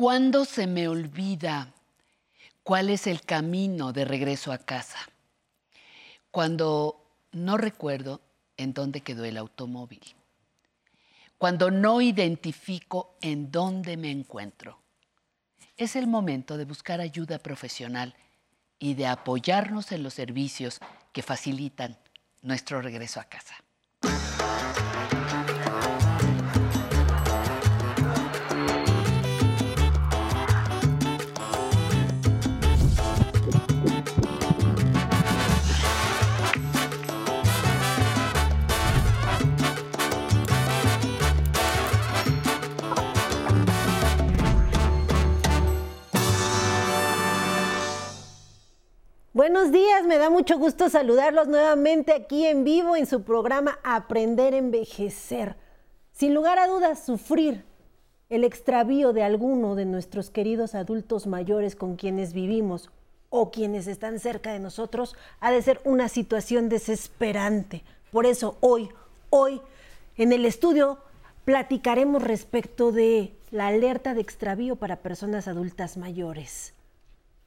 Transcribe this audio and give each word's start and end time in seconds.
¿Cuándo 0.00 0.46
se 0.46 0.66
me 0.66 0.88
olvida 0.88 1.74
cuál 2.62 2.88
es 2.88 3.06
el 3.06 3.20
camino 3.20 3.92
de 3.92 4.06
regreso 4.06 4.50
a 4.50 4.56
casa? 4.56 4.98
Cuando 6.30 7.04
no 7.32 7.58
recuerdo 7.58 8.22
en 8.56 8.72
dónde 8.72 9.02
quedó 9.02 9.26
el 9.26 9.36
automóvil. 9.36 10.00
Cuando 11.36 11.70
no 11.70 12.00
identifico 12.00 13.18
en 13.20 13.52
dónde 13.52 13.98
me 13.98 14.10
encuentro. 14.10 14.80
Es 15.76 15.96
el 15.96 16.06
momento 16.06 16.56
de 16.56 16.64
buscar 16.64 17.02
ayuda 17.02 17.38
profesional 17.38 18.14
y 18.78 18.94
de 18.94 19.06
apoyarnos 19.06 19.92
en 19.92 20.02
los 20.02 20.14
servicios 20.14 20.80
que 21.12 21.20
facilitan 21.20 21.98
nuestro 22.40 22.80
regreso 22.80 23.20
a 23.20 23.24
casa. 23.24 23.54
Buenos 49.32 49.70
días, 49.70 50.04
me 50.06 50.18
da 50.18 50.28
mucho 50.28 50.58
gusto 50.58 50.90
saludarlos 50.90 51.46
nuevamente 51.46 52.12
aquí 52.12 52.46
en 52.46 52.64
vivo 52.64 52.96
en 52.96 53.06
su 53.06 53.22
programa 53.22 53.78
Aprender 53.84 54.54
a 54.54 54.56
Envejecer. 54.56 55.54
Sin 56.10 56.34
lugar 56.34 56.58
a 56.58 56.66
dudas, 56.66 57.06
sufrir 57.06 57.64
el 58.28 58.42
extravío 58.42 59.12
de 59.12 59.22
alguno 59.22 59.76
de 59.76 59.84
nuestros 59.84 60.30
queridos 60.30 60.74
adultos 60.74 61.28
mayores 61.28 61.76
con 61.76 61.94
quienes 61.94 62.32
vivimos 62.32 62.90
o 63.28 63.52
quienes 63.52 63.86
están 63.86 64.18
cerca 64.18 64.52
de 64.52 64.58
nosotros 64.58 65.14
ha 65.38 65.52
de 65.52 65.62
ser 65.62 65.80
una 65.84 66.08
situación 66.08 66.68
desesperante. 66.68 67.84
Por 68.10 68.26
eso 68.26 68.56
hoy, 68.58 68.88
hoy, 69.30 69.60
en 70.16 70.32
el 70.32 70.44
estudio 70.44 70.98
platicaremos 71.44 72.24
respecto 72.24 72.90
de 72.90 73.32
la 73.52 73.68
alerta 73.68 74.12
de 74.12 74.22
extravío 74.22 74.74
para 74.74 74.96
personas 74.96 75.46
adultas 75.46 75.96
mayores. 75.96 76.74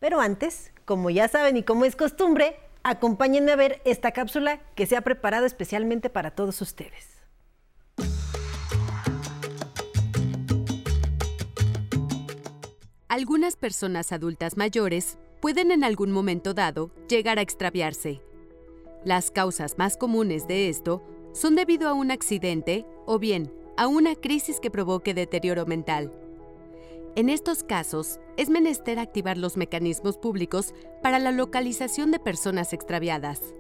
Pero 0.04 0.20
antes, 0.20 0.73
como 0.84 1.09
ya 1.12 1.30
saben 1.30 1.56
y 1.56 1.64
como 1.64 1.86
es 1.86 1.96
costumbre, 1.96 2.58
acompáñenme 2.84 3.54
a 3.54 3.56
ver 3.56 3.82
esta 3.86 4.12
cápsula 4.12 4.59
que 4.76 4.86
se 4.86 4.98
ha 4.98 5.02
preparado 5.02 5.46
especialmente 5.46 6.09
para 6.09 6.32
todos 6.32 6.62
ustedes. 6.62 7.23
Algunas 13.08 13.56
personas 13.56 14.12
adultas 14.12 14.58
mayores 14.58 15.18
pueden 15.40 15.72
en 15.72 15.86
algún 15.86 16.12
momento 16.12 16.54
dado 16.54 16.92
llegar 17.08 17.40
a 17.40 17.42
extraviarse. 17.42 18.22
Las 19.06 19.31
causas 19.31 19.78
más 19.78 19.96
comunes 19.96 20.50
de 20.50 20.68
esto 20.68 21.02
son 21.31 21.56
debido 21.56 21.88
a 21.88 21.94
un 21.94 22.12
accidente 22.12 22.86
o 23.06 23.20
bien 23.20 23.54
a 23.78 23.88
una 23.88 24.16
crisis 24.16 24.59
que 24.59 24.70
provoque 24.70 25.14
deterioro 25.14 25.66
mental. 25.66 26.12
En 27.16 27.30
estos 27.30 27.64
casos, 27.64 28.19
es 28.38 28.50
menester 28.50 28.97
activar 28.97 29.38
los 29.38 29.56
mecanismos 29.56 30.17
públicos 30.17 30.73
para 31.03 31.19
la 31.19 31.31
localización 31.31 32.09
de 32.09 32.17
personas 32.17 32.73
extraviadas. 32.73 33.53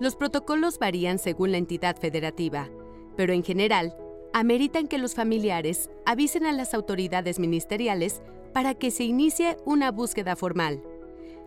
Los 0.00 0.16
protocolos 0.16 0.80
varían 0.80 1.20
según 1.20 1.52
la 1.52 1.58
entidad 1.58 1.96
federativa, 1.96 2.68
pero 3.16 3.32
en 3.32 3.44
general, 3.44 3.96
ameritan 4.32 4.88
que 4.88 4.98
los 4.98 5.14
familiares 5.14 5.88
avisen 6.04 6.46
a 6.46 6.52
las 6.52 6.74
autoridades 6.74 7.38
ministeriales 7.38 8.22
para 8.52 8.74
que 8.74 8.90
se 8.90 9.04
inicie 9.04 9.56
una 9.64 9.92
búsqueda 9.92 10.34
formal, 10.34 10.82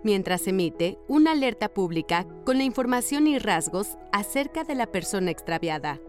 mientras 0.01 0.47
emite 0.47 0.97
una 1.09 1.31
alerta 1.31 1.67
pública 1.67 2.25
con 2.45 2.57
la 2.57 2.63
información 2.63 3.27
y 3.27 3.37
rasgos 3.37 3.97
acerca 4.13 4.63
de 4.63 4.75
la 4.75 4.87
persona 4.87 5.31
extraviada. 5.31 5.99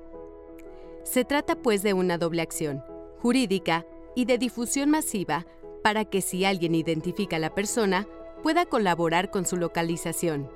Se 1.02 1.24
trata 1.24 1.56
pues 1.56 1.82
de 1.82 1.92
una 1.92 2.18
doble 2.18 2.42
acción, 2.42 2.84
jurídica 3.20 3.84
y 4.14 4.24
de 4.24 4.38
difusión 4.38 4.90
masiva 4.90 5.46
para 5.82 6.04
que 6.04 6.22
si 6.22 6.44
alguien 6.44 6.74
identifica 6.74 7.36
a 7.36 7.40
la 7.40 7.54
persona, 7.54 8.06
pueda 8.42 8.66
colaborar 8.66 9.30
con 9.30 9.46
su 9.46 9.56
localización. 9.56 10.48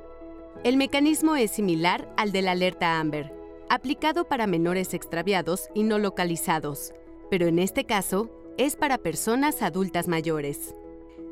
El 0.65 0.77
mecanismo 0.77 1.37
es 1.37 1.51
similar 1.51 2.13
al 2.17 2.33
de 2.33 2.43
la 2.43 2.53
alerta 2.53 2.99
Amber, 2.99 3.33
aplicado 3.69 4.27
para 4.27 4.47
menores 4.47 4.95
extraviados 4.95 5.69
y 5.75 5.83
no 5.83 5.99
localizados, 5.99 6.93
pero 7.31 7.47
en 7.47 7.59
este 7.59 7.85
caso 7.85 8.31
es 8.57 8.75
para 8.75 8.99
personas 8.99 9.63
adultas 9.63 10.09
mayores. 10.09 10.75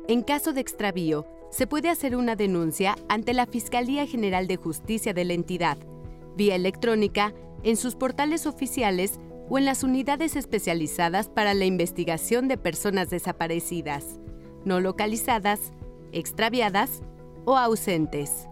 En 0.07 0.21
caso 0.21 0.53
de 0.53 0.61
extravío, 0.61 1.25
se 1.49 1.67
puede 1.67 1.89
hacer 1.89 2.15
una 2.15 2.35
denuncia 2.35 2.95
ante 3.09 3.33
la 3.33 3.45
Fiscalía 3.45 4.05
General 4.05 4.47
de 4.47 4.57
Justicia 4.57 5.13
de 5.13 5.25
la 5.25 5.33
entidad, 5.33 5.77
vía 6.35 6.55
electrónica, 6.55 7.33
en 7.63 7.75
sus 7.75 7.95
portales 7.95 8.45
oficiales 8.45 9.19
o 9.49 9.57
en 9.57 9.65
las 9.65 9.83
unidades 9.83 10.35
especializadas 10.35 11.29
para 11.29 11.53
la 11.53 11.65
investigación 11.65 12.47
de 12.47 12.57
personas 12.57 13.09
desaparecidas, 13.09 14.19
no 14.65 14.79
localizadas, 14.79 15.71
extraviadas 16.11 17.01
o 17.45 17.57
ausentes. 17.57 18.47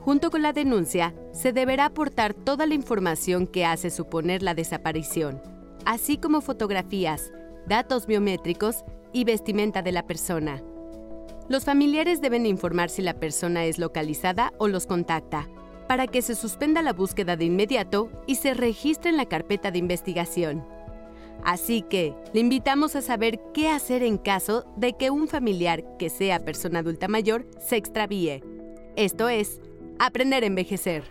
Junto 0.00 0.30
con 0.30 0.42
la 0.42 0.52
denuncia, 0.52 1.14
se 1.32 1.52
deberá 1.52 1.86
aportar 1.86 2.34
toda 2.34 2.66
la 2.66 2.74
información 2.74 3.46
que 3.46 3.64
hace 3.64 3.90
suponer 3.90 4.42
la 4.42 4.54
desaparición, 4.54 5.42
así 5.84 6.18
como 6.18 6.40
fotografías, 6.40 7.32
datos 7.66 8.06
biométricos 8.06 8.84
y 9.12 9.24
vestimenta 9.24 9.82
de 9.82 9.92
la 9.92 10.06
persona. 10.06 10.62
Los 11.48 11.64
familiares 11.64 12.20
deben 12.20 12.44
informar 12.44 12.90
si 12.90 13.02
la 13.02 13.14
persona 13.14 13.64
es 13.64 13.78
localizada 13.78 14.52
o 14.58 14.68
los 14.68 14.86
contacta, 14.86 15.48
para 15.86 16.06
que 16.06 16.22
se 16.22 16.34
suspenda 16.34 16.82
la 16.82 16.92
búsqueda 16.92 17.36
de 17.36 17.44
inmediato 17.44 18.10
y 18.26 18.36
se 18.36 18.54
registre 18.54 19.10
en 19.10 19.16
la 19.16 19.26
carpeta 19.26 19.70
de 19.70 19.78
investigación. 19.78 20.64
Así 21.44 21.82
que 21.82 22.14
le 22.32 22.40
invitamos 22.40 22.96
a 22.96 23.02
saber 23.02 23.40
qué 23.54 23.70
hacer 23.70 24.02
en 24.02 24.18
caso 24.18 24.64
de 24.76 24.94
que 24.94 25.10
un 25.10 25.28
familiar 25.28 25.84
que 25.98 26.10
sea 26.10 26.44
persona 26.44 26.80
adulta 26.80 27.08
mayor 27.08 27.46
se 27.60 27.76
extravíe. 27.76 28.42
Esto 28.96 29.28
es, 29.28 29.60
aprender 29.98 30.42
a 30.42 30.46
envejecer. 30.46 31.04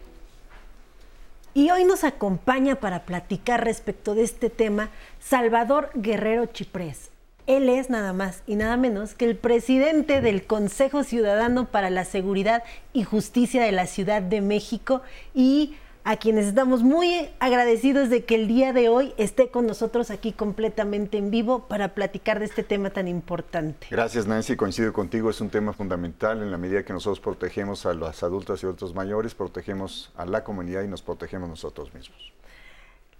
Y 1.53 1.69
hoy 1.72 1.86
nos 1.86 2.03
acompaña 2.03 2.75
para 2.75 3.06
platicar 3.06 3.63
respecto 3.63 4.13
de 4.13 4.24
este 4.24 4.50
tema 4.50 4.90
Salvador 5.22 5.90
Guerrero 5.94 6.47
Chiprés. 6.47 7.15
Él 7.47 7.69
es 7.69 7.91
nada 7.91 8.11
más 8.11 8.41
y 8.47 8.56
nada 8.56 8.75
menos 8.75 9.13
que 9.13 9.25
el 9.25 9.38
presidente 9.38 10.19
del 10.22 10.45
Consejo 10.45 11.03
Ciudadano 11.03 11.66
para 11.69 11.91
la 11.91 12.03
Seguridad 12.03 12.63
y 12.91 13.03
Justicia 13.03 13.61
de 13.63 13.72
la 13.72 13.85
Ciudad 13.85 14.23
de 14.23 14.41
México 14.41 15.03
y 15.35 15.75
a 16.03 16.17
quienes 16.17 16.47
estamos 16.47 16.83
muy 16.83 17.29
agradecidos 17.39 18.09
de 18.09 18.25
que 18.25 18.35
el 18.35 18.47
día 18.47 18.73
de 18.73 18.89
hoy 18.89 19.13
esté 19.17 19.50
con 19.50 19.67
nosotros 19.67 20.11
aquí 20.11 20.31
completamente 20.31 21.17
en 21.17 21.29
vivo 21.29 21.67
para 21.67 21.95
platicar 21.95 22.39
de 22.39 22.45
este 22.45 22.63
tema 22.63 22.91
tan 22.91 23.07
importante. 23.07 23.88
Gracias 23.91 24.25
Nancy, 24.25 24.56
coincido 24.56 24.91
contigo, 24.91 25.29
es 25.29 25.39
un 25.41 25.50
tema 25.50 25.73
fundamental 25.73 26.41
en 26.41 26.51
la 26.51 26.57
medida 26.57 26.83
que 26.83 26.94
nosotros 26.94 27.19
protegemos 27.19 27.85
a 27.85 27.94
los 27.94 28.23
adultos 28.23 28.62
y 28.62 28.66
adultos 28.66 28.95
mayores, 28.95 29.35
protegemos 29.35 30.12
a 30.16 30.25
la 30.25 30.44
comunidad 30.44 30.83
y 30.83 30.88
nos 30.88 31.03
protegemos 31.03 31.50
nosotros 31.50 31.94
mismos. 31.94 32.33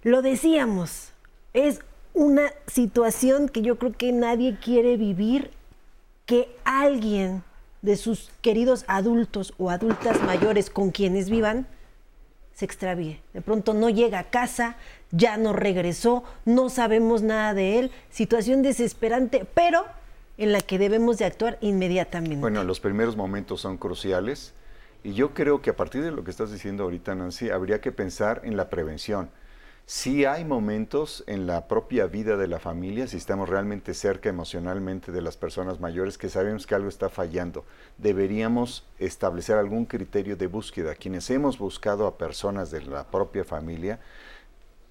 Lo 0.02 0.22
decíamos, 0.22 1.10
es 1.52 1.80
una 2.16 2.50
situación 2.66 3.48
que 3.50 3.60
yo 3.60 3.78
creo 3.78 3.92
que 3.92 4.10
nadie 4.10 4.56
quiere 4.58 4.96
vivir, 4.96 5.50
que 6.24 6.48
alguien 6.64 7.44
de 7.82 7.96
sus 7.96 8.30
queridos 8.40 8.86
adultos 8.88 9.52
o 9.58 9.70
adultas 9.70 10.22
mayores 10.22 10.70
con 10.70 10.90
quienes 10.90 11.28
vivan 11.28 11.66
se 12.54 12.64
extravíe. 12.64 13.20
De 13.34 13.42
pronto 13.42 13.74
no 13.74 13.90
llega 13.90 14.18
a 14.18 14.24
casa, 14.24 14.76
ya 15.10 15.36
no 15.36 15.52
regresó, 15.52 16.24
no 16.46 16.70
sabemos 16.70 17.20
nada 17.20 17.52
de 17.52 17.78
él, 17.78 17.92
situación 18.10 18.62
desesperante, 18.62 19.46
pero 19.54 19.84
en 20.38 20.52
la 20.52 20.60
que 20.60 20.78
debemos 20.78 21.18
de 21.18 21.26
actuar 21.26 21.58
inmediatamente. 21.60 22.38
Bueno, 22.38 22.64
los 22.64 22.80
primeros 22.80 23.14
momentos 23.14 23.60
son 23.60 23.76
cruciales 23.76 24.54
y 25.04 25.12
yo 25.12 25.34
creo 25.34 25.60
que 25.60 25.68
a 25.68 25.76
partir 25.76 26.02
de 26.02 26.12
lo 26.12 26.24
que 26.24 26.30
estás 26.30 26.50
diciendo 26.50 26.84
ahorita, 26.84 27.14
Nancy, 27.14 27.50
habría 27.50 27.82
que 27.82 27.92
pensar 27.92 28.40
en 28.42 28.56
la 28.56 28.70
prevención 28.70 29.28
Sí 29.88 30.24
hay 30.24 30.44
momentos 30.44 31.22
en 31.28 31.46
la 31.46 31.68
propia 31.68 32.08
vida 32.08 32.36
de 32.36 32.48
la 32.48 32.58
familia, 32.58 33.06
si 33.06 33.16
estamos 33.18 33.48
realmente 33.48 33.94
cerca 33.94 34.28
emocionalmente 34.28 35.12
de 35.12 35.22
las 35.22 35.36
personas 35.36 35.78
mayores, 35.78 36.18
que 36.18 36.28
sabemos 36.28 36.66
que 36.66 36.74
algo 36.74 36.88
está 36.88 37.08
fallando. 37.08 37.64
Deberíamos 37.96 38.84
establecer 38.98 39.56
algún 39.56 39.84
criterio 39.84 40.36
de 40.36 40.48
búsqueda. 40.48 40.96
Quienes 40.96 41.30
hemos 41.30 41.56
buscado 41.58 42.08
a 42.08 42.18
personas 42.18 42.72
de 42.72 42.82
la 42.82 43.12
propia 43.12 43.44
familia, 43.44 44.00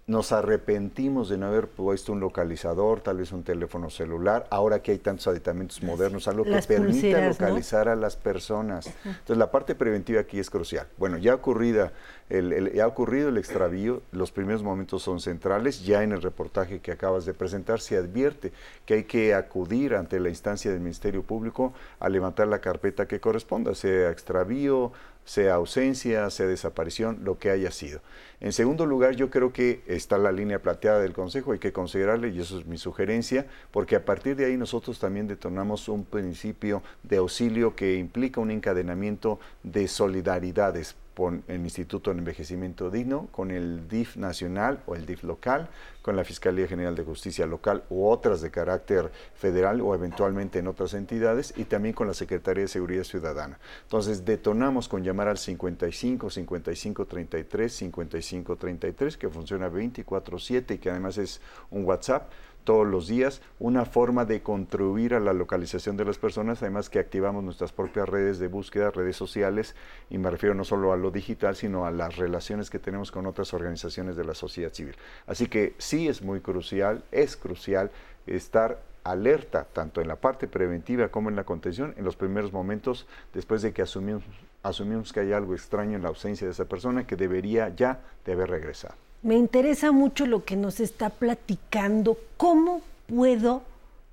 nos 0.08 0.32
arrepentimos 0.32 1.30
de 1.30 1.38
no 1.40 1.48
haber 1.48 1.68
puesto 1.68 2.12
un 2.12 2.20
localizador, 2.20 3.02
tal 3.02 3.18
vez 3.18 3.32
un 3.32 3.44
teléfono 3.44 3.90
celular, 3.90 4.46
ahora 4.52 4.84
que 4.84 4.92
hay 4.92 5.00
tantos 5.00 5.28
aditamentos 5.28 5.82
modernos, 5.82 6.28
algo 6.28 6.44
que 6.44 6.62
permita 6.62 7.28
localizar 7.28 7.90
a 7.90 7.96
las 7.96 8.16
personas. 8.16 8.86
Entonces 9.04 9.38
la 9.38 9.50
parte 9.50 9.74
preventiva 9.74 10.22
aquí 10.22 10.38
es 10.38 10.52
crucial. 10.52 10.88
Bueno, 10.98 11.18
ya, 11.18 11.34
ocurrida 11.34 11.92
el, 12.30 12.72
ya 12.74 12.84
ha 12.84 12.88
ocurrido 12.88 13.30
el 13.30 13.38
extravío, 13.38 14.04
los 14.12 14.32
primeros 14.32 14.62
momentos 14.62 15.02
son 15.02 15.20
centrales, 15.20 15.84
ya 15.84 16.04
en 16.04 16.12
el 16.12 16.22
reportaje 16.22 16.82
que 16.82 16.92
acabas 16.92 17.26
de 17.26 17.34
presentar 17.34 17.80
se 17.80 17.98
advierte 17.98 18.52
que 18.86 18.94
hay 18.94 19.04
que 19.06 19.34
acudir 19.34 19.96
ante 19.96 20.20
la 20.20 20.30
instancia 20.30 20.70
del 20.70 20.82
Ministerio 20.82 21.24
Público 21.24 21.74
a 22.00 22.10
levantar 22.10 22.48
la 22.48 22.62
carpeta 22.62 23.08
que 23.08 23.20
corresponda, 23.20 23.74
sea 23.74 24.12
extravío, 24.12 24.92
sea 25.26 25.56
ausencia, 25.56 26.30
sea 26.30 26.46
desaparición, 26.46 27.20
lo 27.24 27.38
que 27.38 27.50
haya 27.50 27.72
sido. 27.72 28.02
En 28.40 28.54
segundo 28.54 28.86
lugar, 28.86 29.16
yo 29.16 29.30
creo 29.30 29.52
que 29.52 29.82
está 29.88 30.18
la 30.18 30.32
línea 30.32 30.62
plateada 30.62 31.00
del 31.00 31.14
Consejo, 31.14 31.52
hay 31.52 31.60
que 31.60 31.74
considerarle, 31.74 32.30
y 32.30 32.40
eso 32.40 32.60
es 32.60 32.66
mi 32.66 32.78
sugerencia, 32.78 33.48
porque 33.72 33.96
a 33.96 34.06
partir 34.06 34.36
de 34.36 34.46
ahí 34.46 34.56
nosotros 34.56 35.00
también 35.00 35.28
detonamos 35.28 35.90
un 35.90 36.06
principio 36.06 36.84
de 37.04 37.18
auxilio 37.18 37.76
que 37.76 37.96
implica 37.96 38.40
un 38.40 38.52
encadenamiento 38.52 39.40
de 39.64 39.88
solidaridades 39.88 40.96
con 41.16 41.44
el 41.48 41.62
Instituto 41.62 42.12
de 42.12 42.20
Envejecimiento 42.20 42.92
Digno, 42.92 43.28
con 43.32 43.52
el 43.52 43.88
DIF 43.88 44.18
nacional 44.18 44.84
o 44.86 44.96
el 44.96 45.06
DIF 45.06 45.24
local, 45.24 45.70
con 46.02 46.16
la 46.16 46.24
Fiscalía 46.24 46.68
General 46.68 46.96
de 46.96 47.04
Justicia 47.04 47.46
local 47.48 47.84
u 47.90 48.06
otras 48.06 48.42
de 48.42 48.52
carácter 48.52 49.12
federal 49.34 49.82
o 49.82 49.96
eventualmente 49.96 50.60
en 50.60 50.68
otras 50.68 50.94
entidades 50.94 51.54
y 51.56 51.64
también 51.64 51.96
con 51.96 52.08
la 52.08 52.14
Secretaría 52.14 52.64
de 52.64 52.68
Seguridad 52.68 53.04
Ciudadana. 53.04 53.58
Entonces 53.84 54.26
detonamos 54.26 54.88
con 54.88 55.04
llamar 55.04 55.30
al 55.30 55.38
55 55.38 56.30
55 56.30 57.06
33 57.06 57.74
55 57.74 58.56
33 58.58 59.18
que 59.18 59.30
funciona 59.30 59.70
24/7 59.70 60.76
y 60.76 60.78
que 60.78 60.90
además 60.90 61.18
es 61.18 61.42
un 61.72 61.86
WhatsApp 61.86 62.30
todos 62.66 62.86
los 62.86 63.08
días, 63.08 63.42
una 63.60 63.86
forma 63.86 64.26
de 64.26 64.42
contribuir 64.42 65.14
a 65.14 65.22
la 65.22 65.32
localización 65.32 65.96
de 65.96 66.04
las 66.04 66.18
personas, 66.18 66.62
además 66.62 66.90
que 66.90 67.00
activamos 67.00 67.44
nuestras 67.44 67.72
propias 67.72 68.10
redes 68.10 68.40
de 68.40 68.48
búsqueda, 68.48 68.92
redes 68.92 69.16
sociales, 69.16 69.76
y 70.10 70.18
me 70.18 70.30
refiero 70.30 70.56
no 70.56 70.66
solo 70.66 70.92
a 70.92 70.98
lo 70.98 71.12
digital, 71.12 71.56
sino 71.56 71.86
a 71.86 71.92
las 71.92 72.18
relaciones 72.18 72.70
que 72.70 72.80
tenemos 72.80 73.12
con 73.12 73.26
otras 73.28 73.54
organizaciones 73.54 74.18
de 74.18 74.26
la 74.26 74.34
sociedad 74.34 74.74
civil. 74.74 74.96
Así 75.28 75.48
que 75.48 75.76
sí 75.78 76.10
es 76.10 76.22
muy 76.22 76.42
crucial, 76.42 77.04
es 77.12 77.38
crucial 77.38 77.92
estar 78.28 78.82
alerta, 79.06 79.66
tanto 79.72 80.02
en 80.02 80.08
la 80.08 80.16
parte 80.16 80.48
preventiva 80.48 81.10
como 81.10 81.30
en 81.30 81.36
la 81.36 81.44
contención, 81.44 81.94
en 81.96 82.04
los 82.04 82.16
primeros 82.16 82.52
momentos 82.52 83.06
después 83.34 83.62
de 83.62 83.72
que 83.72 83.84
asumimos, 83.84 84.24
asumimos 84.64 85.14
que 85.14 85.20
hay 85.20 85.32
algo 85.32 85.54
extraño 85.54 85.96
en 85.96 86.02
la 86.02 86.10
ausencia 86.10 86.48
de 86.48 86.52
esa 86.52 86.66
persona 86.66 87.06
que 87.06 87.16
debería 87.16 87.70
ya 87.70 88.02
de 88.26 88.34
haber 88.34 88.50
regresado. 88.50 89.05
Me 89.26 89.34
interesa 89.34 89.92
mucho 89.92 90.28
lo 90.28 90.46
que 90.46 90.56
nos 90.56 90.80
está 90.80 91.10
platicando. 91.10 92.16
¿Cómo 92.38 92.84
puedo 93.08 93.64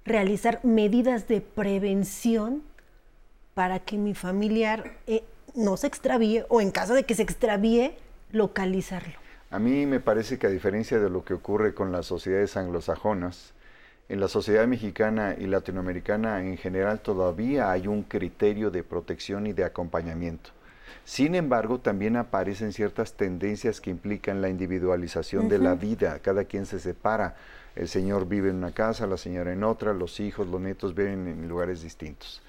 realizar 0.07 0.61
medidas 0.63 1.29
de 1.29 1.43
prevención 1.43 2.63
para 3.53 3.79
que 3.79 3.99
mi 3.99 4.15
familiar 4.15 4.97
eh, 5.07 5.23
no 5.55 5.77
se 5.77 5.89
extravíe 5.89 6.47
o 6.49 6.63
en 6.63 6.71
caso 6.71 6.95
de 6.95 7.03
que 7.03 7.15
se 7.15 7.25
extravíe, 7.25 7.93
localizarlo? 8.31 9.13
A 9.51 9.59
mí 9.59 9.85
me 9.85 10.01
parece 10.01 10.39
que 10.39 10.47
a 10.47 10.51
diferencia 10.51 10.99
de 10.99 11.11
lo 11.11 11.27
que 11.27 11.35
ocurre 11.35 11.75
con 11.75 11.93
las 11.93 12.07
sociedades 12.07 12.57
anglosajonas, 12.57 13.53
en 14.09 14.19
la 14.19 14.29
sociedad 14.29 14.67
mexicana 14.67 15.37
y 15.39 15.47
latinoamericana 15.47 16.41
en 16.41 16.57
general 16.57 17.01
todavía 17.01 17.71
hay 17.71 17.87
un 17.87 18.03
criterio 18.03 18.71
de 18.71 18.83
protección 18.83 19.47
y 19.47 19.53
de 19.53 19.65
acompañamiento. 19.65 20.53
Sin 21.05 21.35
embargo, 21.35 21.79
también 21.79 22.17
aparecen 22.17 22.73
ciertas 22.73 23.15
tendencias 23.15 23.81
que 23.81 23.91
implican 23.91 24.43
la 24.43 24.49
individualización 24.49 25.49
de 25.49 25.59
la 25.59 25.75
vida. 25.75 26.19
Cada 26.21 26.45
quien 26.45 26.67
se 26.67 26.79
separa. 26.79 27.37
El 27.75 27.89
señor 27.89 28.29
vive 28.29 28.51
en 28.51 28.57
una 28.57 28.73
casa, 28.73 29.07
la 29.07 29.17
señora 29.17 29.53
en 29.53 29.65
otra, 29.65 29.95
los 29.95 30.21
hijos, 30.21 30.47
los 30.47 30.61
nietos 30.61 30.95
viven 30.95 31.27
en 31.27 31.49
lugares 31.49 31.83
distintos 31.83 32.43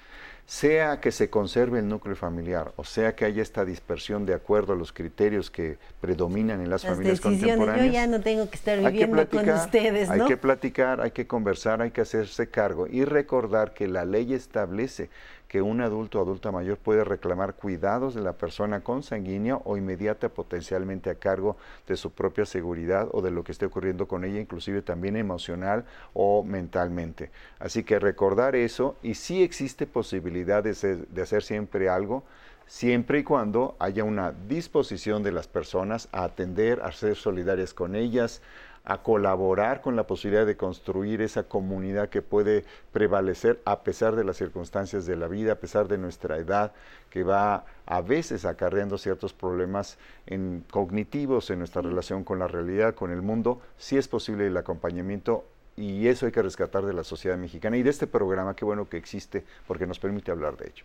sea 0.46 1.00
que 1.00 1.10
se 1.10 1.30
conserve 1.30 1.78
el 1.78 1.88
núcleo 1.88 2.16
familiar, 2.16 2.72
o 2.76 2.84
sea 2.84 3.14
que 3.14 3.24
haya 3.24 3.40
esta 3.40 3.64
dispersión 3.64 4.26
de 4.26 4.34
acuerdo 4.34 4.74
a 4.74 4.76
los 4.76 4.92
criterios 4.92 5.50
que 5.50 5.78
predominan 6.02 6.60
en 6.60 6.68
las, 6.68 6.84
familias 6.84 7.20
contemporáneas. 7.20 7.86
Yo 7.86 7.92
ya 7.92 8.06
no 8.06 8.20
tengo 8.20 8.48
que 8.50 8.56
estar 8.56 8.78
viviendo 8.78 9.26
con 9.28 9.48
ustedes, 9.48 10.08
¿no? 10.08 10.14
Hay 10.14 10.28
que 10.28 10.36
platicar, 10.36 11.00
hay 11.00 11.12
que 11.12 11.26
conversar, 11.26 11.80
hay 11.80 11.92
que 11.92 12.02
hacerse 12.02 12.48
cargo 12.48 12.86
y 12.86 13.06
recordar 13.06 13.72
que 13.72 13.88
la 13.88 14.04
ley 14.04 14.34
establece 14.34 15.08
que 15.54 15.62
un 15.62 15.80
adulto 15.82 16.18
o 16.18 16.22
adulta 16.22 16.50
mayor 16.50 16.78
puede 16.78 17.04
reclamar 17.04 17.54
cuidados 17.54 18.12
de 18.16 18.22
la 18.22 18.32
persona 18.32 18.80
consanguínea 18.80 19.54
o 19.62 19.76
inmediata 19.76 20.28
potencialmente 20.28 21.10
a 21.10 21.14
cargo 21.14 21.56
de 21.86 21.96
su 21.96 22.10
propia 22.10 22.44
seguridad 22.44 23.06
o 23.12 23.22
de 23.22 23.30
lo 23.30 23.44
que 23.44 23.52
esté 23.52 23.64
ocurriendo 23.64 24.08
con 24.08 24.24
ella, 24.24 24.40
inclusive 24.40 24.82
también 24.82 25.14
emocional 25.16 25.84
o 26.12 26.42
mentalmente. 26.42 27.30
Así 27.60 27.84
que 27.84 28.00
recordar 28.00 28.56
eso 28.56 28.96
y 29.00 29.14
sí 29.14 29.44
existe 29.44 29.86
posibilidad 29.86 30.60
de, 30.64 30.74
de 31.08 31.22
hacer 31.22 31.44
siempre 31.44 31.88
algo, 31.88 32.24
siempre 32.66 33.20
y 33.20 33.22
cuando 33.22 33.76
haya 33.78 34.02
una 34.02 34.32
disposición 34.32 35.22
de 35.22 35.30
las 35.30 35.46
personas 35.46 36.08
a 36.10 36.24
atender, 36.24 36.80
a 36.82 36.90
ser 36.90 37.14
solidarias 37.14 37.74
con 37.74 37.94
ellas, 37.94 38.42
a 38.84 39.02
colaborar 39.02 39.80
con 39.80 39.96
la 39.96 40.06
posibilidad 40.06 40.44
de 40.44 40.56
construir 40.56 41.22
esa 41.22 41.44
comunidad 41.44 42.10
que 42.10 42.20
puede 42.20 42.64
prevalecer 42.92 43.60
a 43.64 43.82
pesar 43.82 44.14
de 44.14 44.24
las 44.24 44.36
circunstancias 44.36 45.06
de 45.06 45.16
la 45.16 45.26
vida, 45.26 45.52
a 45.52 45.58
pesar 45.58 45.88
de 45.88 45.96
nuestra 45.96 46.36
edad, 46.36 46.72
que 47.08 47.22
va 47.22 47.64
a 47.86 48.02
veces 48.02 48.44
acarreando 48.44 48.98
ciertos 48.98 49.32
problemas 49.32 49.96
en 50.26 50.64
cognitivos 50.70 51.48
en 51.50 51.60
nuestra 51.60 51.80
relación 51.80 52.24
con 52.24 52.38
la 52.38 52.46
realidad, 52.46 52.94
con 52.94 53.10
el 53.10 53.22
mundo, 53.22 53.60
si 53.78 53.96
es 53.96 54.06
posible 54.06 54.46
el 54.46 54.56
acompañamiento 54.56 55.44
y 55.76 56.06
eso 56.06 56.26
hay 56.26 56.32
que 56.32 56.42
rescatar 56.42 56.84
de 56.84 56.92
la 56.92 57.04
sociedad 57.04 57.38
mexicana 57.38 57.76
y 57.76 57.82
de 57.82 57.90
este 57.90 58.06
programa, 58.06 58.54
qué 58.54 58.64
bueno 58.64 58.88
que 58.88 58.98
existe 58.98 59.44
porque 59.66 59.86
nos 59.86 59.98
permite 59.98 60.30
hablar 60.30 60.56
de 60.56 60.66
ello. 60.66 60.84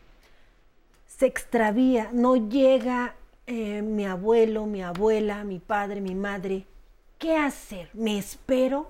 Se 1.05 1.25
extravía, 1.25 2.09
no 2.13 2.37
llega 2.37 3.15
eh, 3.45 3.81
mi 3.81 4.05
abuelo, 4.05 4.65
mi 4.65 4.81
abuela, 4.81 5.43
mi 5.43 5.59
padre, 5.59 6.01
mi 6.01 6.15
madre, 6.15 6.65
¿qué 7.19 7.37
hacer? 7.37 7.89
¿Me 7.93 8.17
espero? 8.17 8.89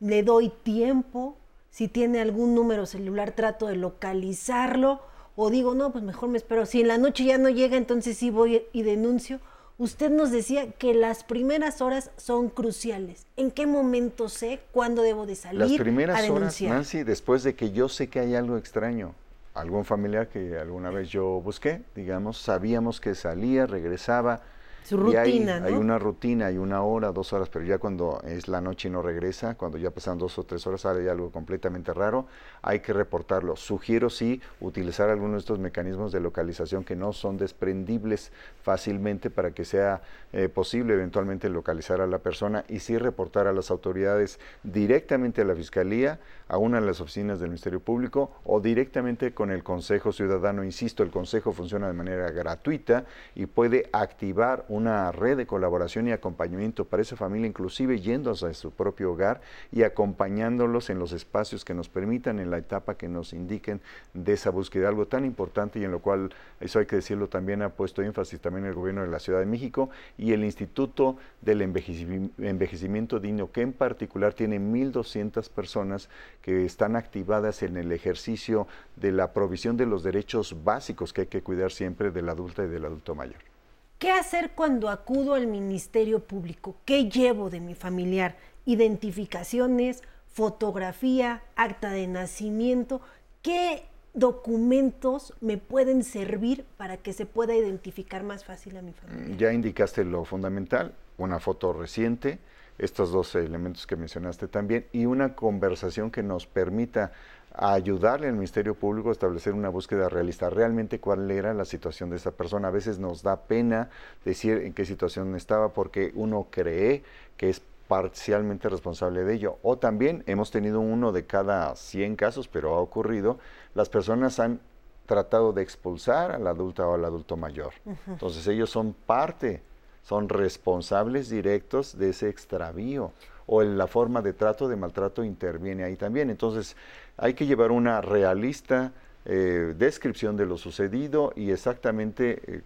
¿Le 0.00 0.22
doy 0.22 0.50
tiempo? 0.62 1.36
Si 1.70 1.88
tiene 1.88 2.20
algún 2.20 2.54
número 2.54 2.86
celular, 2.86 3.32
trato 3.32 3.66
de 3.66 3.76
localizarlo. 3.76 5.02
O 5.34 5.50
digo, 5.50 5.74
no, 5.74 5.92
pues 5.92 6.02
mejor 6.02 6.30
me 6.30 6.38
espero. 6.38 6.64
Si 6.64 6.80
en 6.80 6.88
la 6.88 6.96
noche 6.96 7.24
ya 7.24 7.36
no 7.36 7.50
llega, 7.50 7.76
entonces 7.76 8.16
sí 8.16 8.30
voy 8.30 8.62
y 8.72 8.82
denuncio. 8.82 9.40
Usted 9.78 10.10
nos 10.10 10.30
decía 10.30 10.70
que 10.70 10.94
las 10.94 11.22
primeras 11.22 11.82
horas 11.82 12.10
son 12.16 12.48
cruciales. 12.48 13.26
¿En 13.36 13.50
qué 13.50 13.66
momento 13.66 14.30
sé 14.30 14.60
cuándo 14.72 15.02
debo 15.02 15.26
de 15.26 15.34
salir? 15.34 15.60
Las 15.60 15.72
primeras 15.72 16.30
horas, 16.30 16.62
Nancy, 16.62 17.02
después 17.02 17.42
de 17.42 17.54
que 17.54 17.72
yo 17.72 17.90
sé 17.90 18.08
que 18.08 18.20
hay 18.20 18.34
algo 18.34 18.56
extraño, 18.56 19.14
algún 19.52 19.84
familiar 19.84 20.28
que 20.28 20.56
alguna 20.56 20.90
vez 20.90 21.10
yo 21.10 21.42
busqué, 21.42 21.82
digamos, 21.94 22.38
sabíamos 22.38 23.02
que 23.02 23.14
salía, 23.14 23.66
regresaba, 23.66 24.40
su 24.86 24.96
rutina, 24.96 25.56
hay, 25.56 25.64
hay, 25.64 25.74
una 25.74 25.98
rutina, 25.98 26.46
hay 26.46 26.58
una 26.58 26.82
hora, 26.82 27.10
dos 27.10 27.32
horas, 27.32 27.48
pero 27.48 27.64
ya 27.64 27.78
cuando 27.78 28.20
es 28.24 28.46
la 28.46 28.60
noche 28.60 28.88
y 28.88 28.90
no 28.92 29.02
regresa, 29.02 29.56
cuando 29.56 29.78
ya 29.78 29.90
pasan 29.90 30.16
dos 30.16 30.38
o 30.38 30.44
tres 30.44 30.66
horas, 30.66 30.82
sale 30.82 31.10
algo 31.10 31.32
completamente 31.32 31.92
raro, 31.92 32.26
hay 32.62 32.80
que 32.80 32.92
reportarlo. 32.92 33.56
Sugiero 33.56 34.10
sí 34.10 34.40
utilizar 34.60 35.10
algunos 35.10 35.34
de 35.34 35.38
estos 35.38 35.58
mecanismos 35.58 36.12
de 36.12 36.20
localización 36.20 36.84
que 36.84 36.94
no 36.94 37.12
son 37.12 37.36
desprendibles 37.36 38.30
fácilmente 38.62 39.28
para 39.28 39.50
que 39.50 39.64
sea 39.64 40.02
eh, 40.32 40.48
posible 40.48 40.94
eventualmente 40.94 41.48
localizar 41.48 42.00
a 42.00 42.06
la 42.06 42.18
persona 42.18 42.64
y 42.68 42.78
sí 42.78 42.96
reportar 42.96 43.46
a 43.46 43.52
las 43.52 43.70
autoridades 43.70 44.38
directamente 44.62 45.42
a 45.42 45.44
la 45.44 45.54
Fiscalía, 45.54 46.20
a 46.48 46.58
una 46.58 46.80
de 46.80 46.86
las 46.86 47.00
oficinas 47.00 47.40
del 47.40 47.48
Ministerio 47.48 47.80
Público 47.80 48.30
o 48.44 48.60
directamente 48.60 49.34
con 49.34 49.50
el 49.50 49.64
Consejo 49.64 50.12
Ciudadano. 50.12 50.62
Insisto, 50.62 51.02
el 51.02 51.10
Consejo 51.10 51.52
funciona 51.52 51.88
de 51.88 51.92
manera 51.92 52.30
gratuita 52.30 53.04
y 53.34 53.46
puede 53.46 53.88
activar 53.92 54.64
una 54.76 55.10
red 55.10 55.36
de 55.36 55.46
colaboración 55.46 56.06
y 56.06 56.12
acompañamiento 56.12 56.84
para 56.84 57.02
esa 57.02 57.16
familia, 57.16 57.48
inclusive 57.48 58.00
yéndose 58.00 58.46
a 58.46 58.54
su 58.54 58.70
propio 58.70 59.12
hogar 59.12 59.40
y 59.72 59.82
acompañándolos 59.82 60.90
en 60.90 60.98
los 60.98 61.12
espacios 61.12 61.64
que 61.64 61.74
nos 61.74 61.88
permitan, 61.88 62.38
en 62.38 62.50
la 62.50 62.58
etapa 62.58 62.96
que 62.96 63.08
nos 63.08 63.32
indiquen 63.32 63.80
de 64.14 64.34
esa 64.34 64.50
búsqueda. 64.50 64.88
Algo 64.88 65.06
tan 65.06 65.24
importante 65.24 65.78
y 65.78 65.84
en 65.84 65.90
lo 65.90 66.00
cual, 66.00 66.34
eso 66.60 66.78
hay 66.78 66.86
que 66.86 66.96
decirlo 66.96 67.28
también, 67.28 67.62
ha 67.62 67.70
puesto 67.70 68.02
énfasis 68.02 68.40
también 68.40 68.66
el 68.66 68.74
gobierno 68.74 69.02
de 69.02 69.08
la 69.08 69.18
Ciudad 69.18 69.40
de 69.40 69.46
México 69.46 69.90
y 70.18 70.32
el 70.32 70.44
Instituto 70.44 71.16
del 71.40 71.62
Envejecimiento 71.62 73.18
Digno, 73.18 73.50
que 73.50 73.62
en 73.62 73.72
particular 73.72 74.34
tiene 74.34 74.60
1.200 74.60 75.48
personas 75.50 76.08
que 76.42 76.64
están 76.64 76.96
activadas 76.96 77.62
en 77.62 77.76
el 77.76 77.90
ejercicio 77.92 78.66
de 78.96 79.12
la 79.12 79.32
provisión 79.32 79.76
de 79.76 79.86
los 79.86 80.02
derechos 80.02 80.64
básicos 80.64 81.12
que 81.12 81.22
hay 81.22 81.26
que 81.26 81.42
cuidar 81.42 81.72
siempre 81.72 82.10
del 82.10 82.28
adulto 82.28 82.62
y 82.62 82.68
del 82.68 82.84
adulto 82.84 83.14
mayor. 83.14 83.55
¿Qué 83.98 84.10
hacer 84.10 84.50
cuando 84.54 84.90
acudo 84.90 85.32
al 85.32 85.46
Ministerio 85.46 86.20
Público? 86.20 86.76
¿Qué 86.84 87.08
llevo 87.08 87.48
de 87.48 87.60
mi 87.60 87.74
familiar? 87.74 88.36
Identificaciones, 88.66 90.02
fotografía, 90.26 91.42
acta 91.56 91.88
de 91.90 92.06
nacimiento. 92.06 93.00
¿Qué 93.40 93.84
documentos 94.12 95.32
me 95.40 95.56
pueden 95.56 96.04
servir 96.04 96.66
para 96.76 96.98
que 96.98 97.14
se 97.14 97.24
pueda 97.24 97.54
identificar 97.54 98.22
más 98.22 98.44
fácil 98.44 98.76
a 98.76 98.82
mi 98.82 98.92
familia? 98.92 99.34
Ya 99.38 99.52
indicaste 99.54 100.04
lo 100.04 100.26
fundamental, 100.26 100.94
una 101.16 101.40
foto 101.40 101.72
reciente, 101.72 102.38
estos 102.76 103.10
dos 103.12 103.34
elementos 103.34 103.86
que 103.86 103.96
mencionaste 103.96 104.46
también, 104.46 104.84
y 104.92 105.06
una 105.06 105.34
conversación 105.34 106.10
que 106.10 106.22
nos 106.22 106.46
permita 106.46 107.12
ayudarle 107.56 108.28
al 108.28 108.34
Ministerio 108.34 108.74
Público 108.74 109.08
a 109.08 109.12
establecer 109.12 109.54
una 109.54 109.70
búsqueda 109.70 110.08
realista, 110.08 110.50
realmente 110.50 111.00
cuál 111.00 111.30
era 111.30 111.54
la 111.54 111.64
situación 111.64 112.10
de 112.10 112.16
esa 112.16 112.32
persona. 112.32 112.68
A 112.68 112.70
veces 112.70 112.98
nos 112.98 113.22
da 113.22 113.42
pena 113.42 113.88
decir 114.24 114.58
en 114.58 114.74
qué 114.74 114.84
situación 114.84 115.34
estaba 115.34 115.72
porque 115.72 116.12
uno 116.14 116.48
cree 116.50 117.02
que 117.36 117.48
es 117.48 117.62
parcialmente 117.88 118.68
responsable 118.68 119.24
de 119.24 119.34
ello. 119.34 119.58
O 119.62 119.78
también 119.78 120.22
hemos 120.26 120.50
tenido 120.50 120.80
uno 120.80 121.12
de 121.12 121.24
cada 121.24 121.74
100 121.74 122.16
casos, 122.16 122.48
pero 122.48 122.74
ha 122.74 122.80
ocurrido, 122.80 123.38
las 123.74 123.88
personas 123.88 124.38
han 124.38 124.60
tratado 125.06 125.52
de 125.52 125.62
expulsar 125.62 126.32
al 126.32 126.46
adulto 126.46 126.86
o 126.86 126.94
al 126.94 127.04
adulto 127.04 127.36
mayor. 127.36 127.72
Entonces 128.06 128.46
ellos 128.48 128.70
son 128.70 128.92
parte, 128.92 129.62
son 130.02 130.28
responsables 130.28 131.30
directos 131.30 131.96
de 131.96 132.10
ese 132.10 132.28
extravío 132.28 133.12
o 133.46 133.62
en 133.62 133.78
la 133.78 133.86
forma 133.86 134.22
de 134.22 134.32
trato 134.32 134.68
de 134.68 134.76
maltrato 134.76 135.24
interviene 135.24 135.84
ahí 135.84 135.96
también. 135.96 136.30
Entonces 136.30 136.76
hay 137.16 137.34
que 137.34 137.46
llevar 137.46 137.70
una 137.70 138.00
realista 138.00 138.92
eh, 139.24 139.74
descripción 139.76 140.36
de 140.36 140.46
lo 140.46 140.56
sucedido 140.56 141.32
y 141.34 141.50
exactamente 141.50 142.40
eh, 142.46 142.62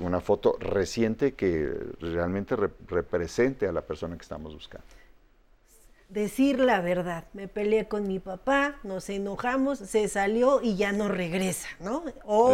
una 0.00 0.20
foto 0.20 0.56
reciente 0.60 1.34
que 1.34 1.72
realmente 2.00 2.56
represente 2.56 3.66
a 3.66 3.72
la 3.72 3.82
persona 3.82 4.16
que 4.16 4.22
estamos 4.22 4.54
buscando. 4.54 4.86
Decir 6.08 6.58
la 6.60 6.80
verdad, 6.80 7.24
me 7.34 7.48
peleé 7.48 7.86
con 7.86 8.08
mi 8.08 8.18
papá, 8.18 8.76
nos 8.82 9.10
enojamos, 9.10 9.78
se 9.78 10.08
salió 10.08 10.62
y 10.62 10.76
ya 10.76 10.92
no 10.92 11.08
regresa, 11.08 11.68
¿no? 11.80 12.02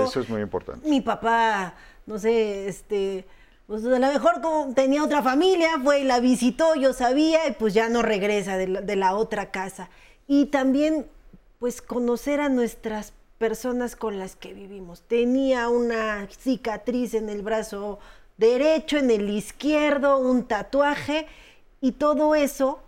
Eso 0.02 0.20
es 0.20 0.28
muy 0.28 0.40
importante. 0.40 0.88
Mi 0.88 1.00
papá, 1.00 1.74
no 2.06 2.18
sé, 2.18 2.66
este, 2.66 3.24
pues 3.66 3.84
a 3.84 3.98
lo 3.98 3.98
mejor 3.98 4.40
como 4.40 4.74
tenía 4.74 5.02
otra 5.02 5.22
familia, 5.22 5.80
fue 5.82 6.00
y 6.00 6.04
la 6.04 6.20
visitó, 6.20 6.74
yo 6.74 6.92
sabía, 6.92 7.48
y 7.48 7.52
pues 7.52 7.74
ya 7.74 7.88
no 7.88 8.02
regresa 8.02 8.56
de 8.56 8.68
la, 8.68 8.80
de 8.80 8.96
la 8.96 9.14
otra 9.14 9.50
casa. 9.50 9.88
Y 10.26 10.46
también, 10.46 11.06
pues 11.58 11.80
conocer 11.80 12.40
a 12.40 12.48
nuestras 12.48 13.12
personas 13.38 13.96
con 13.96 14.18
las 14.18 14.36
que 14.36 14.52
vivimos. 14.52 15.02
Tenía 15.02 15.68
una 15.68 16.28
cicatriz 16.30 17.14
en 17.14 17.28
el 17.28 17.42
brazo 17.42 17.98
derecho, 18.36 18.98
en 18.98 19.10
el 19.10 19.28
izquierdo, 19.30 20.18
un 20.18 20.44
tatuaje 20.44 21.26
y 21.80 21.92
todo 21.92 22.34
eso 22.34 22.80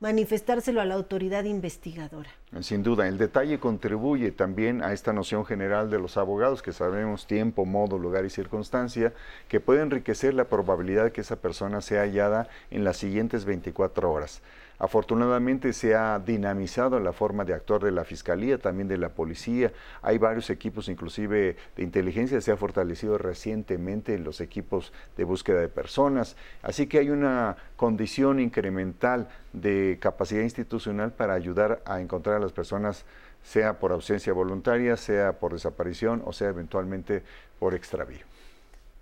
manifestárselo 0.00 0.80
a 0.80 0.86
la 0.86 0.94
autoridad 0.94 1.44
investigadora. 1.44 2.30
Sin 2.62 2.82
duda, 2.82 3.06
el 3.06 3.18
detalle 3.18 3.60
contribuye 3.60 4.32
también 4.32 4.82
a 4.82 4.94
esta 4.94 5.12
noción 5.12 5.44
general 5.44 5.90
de 5.90 5.98
los 5.98 6.16
abogados 6.16 6.62
que 6.62 6.72
sabemos 6.72 7.26
tiempo, 7.26 7.66
modo, 7.66 7.98
lugar 7.98 8.24
y 8.24 8.30
circunstancia, 8.30 9.12
que 9.48 9.60
puede 9.60 9.82
enriquecer 9.82 10.32
la 10.32 10.46
probabilidad 10.46 11.04
de 11.04 11.12
que 11.12 11.20
esa 11.20 11.36
persona 11.36 11.82
sea 11.82 12.00
hallada 12.00 12.48
en 12.70 12.82
las 12.82 12.96
siguientes 12.96 13.44
24 13.44 14.10
horas. 14.10 14.42
Afortunadamente 14.80 15.74
se 15.74 15.94
ha 15.94 16.18
dinamizado 16.18 16.98
la 17.00 17.12
forma 17.12 17.44
de 17.44 17.52
actuar 17.52 17.82
de 17.82 17.90
la 17.90 18.02
Fiscalía, 18.02 18.56
también 18.56 18.88
de 18.88 18.96
la 18.96 19.10
Policía. 19.10 19.74
Hay 20.00 20.16
varios 20.16 20.48
equipos, 20.48 20.88
inclusive 20.88 21.56
de 21.76 21.82
inteligencia, 21.82 22.40
se 22.40 22.50
ha 22.50 22.56
fortalecido 22.56 23.18
recientemente 23.18 24.18
los 24.18 24.40
equipos 24.40 24.94
de 25.18 25.24
búsqueda 25.24 25.60
de 25.60 25.68
personas. 25.68 26.34
Así 26.62 26.86
que 26.86 26.98
hay 26.98 27.10
una 27.10 27.58
condición 27.76 28.40
incremental 28.40 29.28
de 29.52 29.98
capacidad 30.00 30.40
institucional 30.40 31.12
para 31.12 31.34
ayudar 31.34 31.82
a 31.84 32.00
encontrar 32.00 32.36
a 32.36 32.40
las 32.40 32.52
personas, 32.52 33.04
sea 33.42 33.78
por 33.78 33.92
ausencia 33.92 34.32
voluntaria, 34.32 34.96
sea 34.96 35.34
por 35.34 35.52
desaparición 35.52 36.22
o 36.24 36.32
sea 36.32 36.48
eventualmente 36.48 37.22
por 37.58 37.74
extravío. 37.74 38.24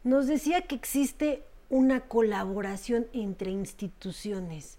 Nos 0.03 0.27
decía 0.27 0.63
que 0.63 0.75
existe 0.75 1.45
una 1.71 2.01
colaboración 2.01 3.07
entre 3.13 3.53
instituciones. 3.53 4.77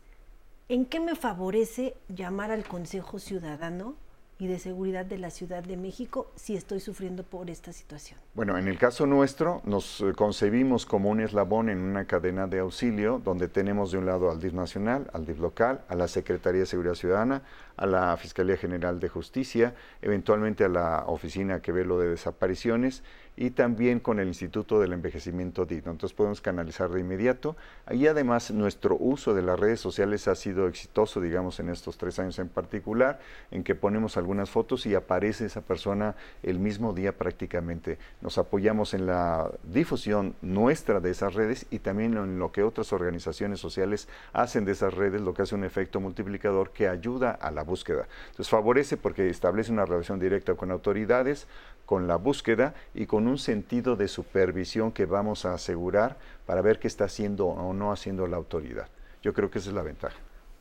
¿En 0.72 0.86
qué 0.86 1.00
me 1.00 1.16
favorece 1.16 1.96
llamar 2.10 2.52
al 2.52 2.64
Consejo 2.64 3.18
Ciudadano 3.18 3.96
y 4.38 4.46
de 4.46 4.60
Seguridad 4.60 5.04
de 5.04 5.18
la 5.18 5.32
Ciudad 5.32 5.64
de 5.64 5.78
México 5.78 6.32
si 6.36 6.56
estoy 6.56 6.80
sufriendo 6.80 7.24
por 7.24 7.50
esta 7.50 7.74
situación? 7.74 8.20
Bueno, 8.36 8.56
en 8.56 8.68
el 8.68 8.78
caso 8.78 9.08
nuestro 9.08 9.64
nos 9.66 10.00
eh, 10.02 10.14
concebimos 10.16 10.86
como 10.86 11.10
un 11.10 11.22
eslabón 11.22 11.70
en 11.70 11.80
una 11.80 12.06
cadena 12.06 12.46
de 12.46 12.60
auxilio 12.60 13.20
donde 13.26 13.48
tenemos 13.48 13.92
de 13.92 13.98
un 13.98 14.06
lado 14.06 14.30
al 14.30 14.40
DIF 14.40 14.54
nacional, 14.54 15.10
al 15.12 15.26
DIF 15.26 15.40
local, 15.40 15.82
a 15.88 15.96
la 15.96 16.08
Secretaría 16.08 16.60
de 16.60 16.68
Seguridad 16.68 16.94
Ciudadana, 16.94 17.42
a 17.76 17.88
la 17.88 18.16
Fiscalía 18.18 18.56
General 18.56 19.00
de 19.00 19.10
Justicia, 19.10 19.74
eventualmente 20.04 20.66
a 20.66 20.70
la 20.70 21.06
oficina 21.08 21.64
que 21.64 21.72
ve 21.72 21.84
lo 21.84 21.98
de 21.98 22.10
desapariciones 22.10 23.02
y 23.40 23.52
también 23.52 24.02
con 24.02 24.20
el 24.20 24.28
Instituto 24.28 24.82
del 24.82 24.92
Envejecimiento 24.92 25.66
Digno. 25.66 25.94
Entonces 25.94 26.14
podemos 26.14 26.42
canalizar 26.42 26.90
de 26.90 27.00
inmediato. 27.00 27.56
Y 27.90 28.06
además 28.08 28.52
nuestro 28.52 28.98
uso 29.00 29.34
de 29.34 29.42
las 29.42 29.58
redes 29.58 29.80
sociales 29.80 30.28
ha 30.28 30.36
sido 30.36 30.68
exitoso, 30.68 31.22
digamos, 31.22 31.62
en 31.62 31.70
estos 31.70 31.98
tres 31.98 32.20
años 32.20 32.38
en 32.40 32.50
particular, 32.50 33.22
en 33.50 33.64
que 33.64 33.76
ponemos 33.76 34.18
algunas 34.18 34.50
fotos 34.50 34.86
y 34.86 34.94
aparece 34.94 35.46
esa 35.46 35.62
persona 35.62 36.18
el 36.44 36.60
mismo 36.60 36.92
día 36.92 37.18
prácticamente. 37.18 37.98
Nos 38.20 38.38
apoyamos 38.38 38.94
en 38.94 39.06
la 39.06 39.50
difusión 39.64 40.36
nuestra 40.42 41.00
de 41.00 41.12
esas 41.12 41.34
redes 41.34 41.66
y 41.70 41.80
también 41.80 42.18
en 42.18 42.40
lo 42.40 42.52
que 42.52 42.64
otras 42.64 42.92
organizaciones 42.92 43.62
sociales 43.62 44.10
hacen 44.34 44.66
de 44.66 44.74
esas 44.74 44.94
redes, 44.94 45.22
lo 45.22 45.34
que 45.34 45.44
hace 45.44 45.56
un 45.56 45.64
efecto 45.64 46.02
multiplicador 46.02 46.72
que 46.72 46.90
ayuda 46.90 47.32
a 47.32 47.52
la 47.52 47.64
búsqueda. 47.64 48.06
Entonces 48.32 48.50
favorece 48.50 48.98
porque 48.98 49.30
establece 49.30 49.72
una 49.72 49.86
relación 49.86 50.20
directa 50.20 50.56
con 50.56 50.72
autoridades, 50.72 51.48
con 51.90 52.06
la 52.06 52.18
búsqueda 52.18 52.76
y 52.94 53.08
con 53.08 53.26
un 53.26 53.40
sentido 53.40 53.96
de 53.96 54.08
supervisión 54.08 54.92
que 54.92 55.08
vamos 55.08 55.46
a 55.46 55.56
asegurar 55.56 56.20
para 56.46 56.62
ver 56.62 56.78
qué 56.78 56.88
está 56.88 57.06
haciendo 57.06 57.48
o 57.48 57.74
no 57.74 57.92
haciendo 57.92 58.28
la 58.28 58.38
autoridad. 58.38 58.90
Yo 59.24 59.34
creo 59.34 59.50
que 59.50 59.58
esa 59.58 59.70
es 59.70 59.76
la 59.76 59.82
ventaja. 59.82 60.16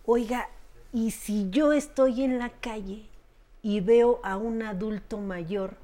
Oiga, 0.06 0.48
¿y 0.90 1.10
si 1.10 1.50
yo 1.50 1.74
estoy 1.74 2.22
en 2.22 2.38
la 2.38 2.48
calle 2.48 3.10
y 3.60 3.80
veo 3.80 4.20
a 4.24 4.38
un 4.38 4.62
adulto 4.62 5.18
mayor 5.18 5.74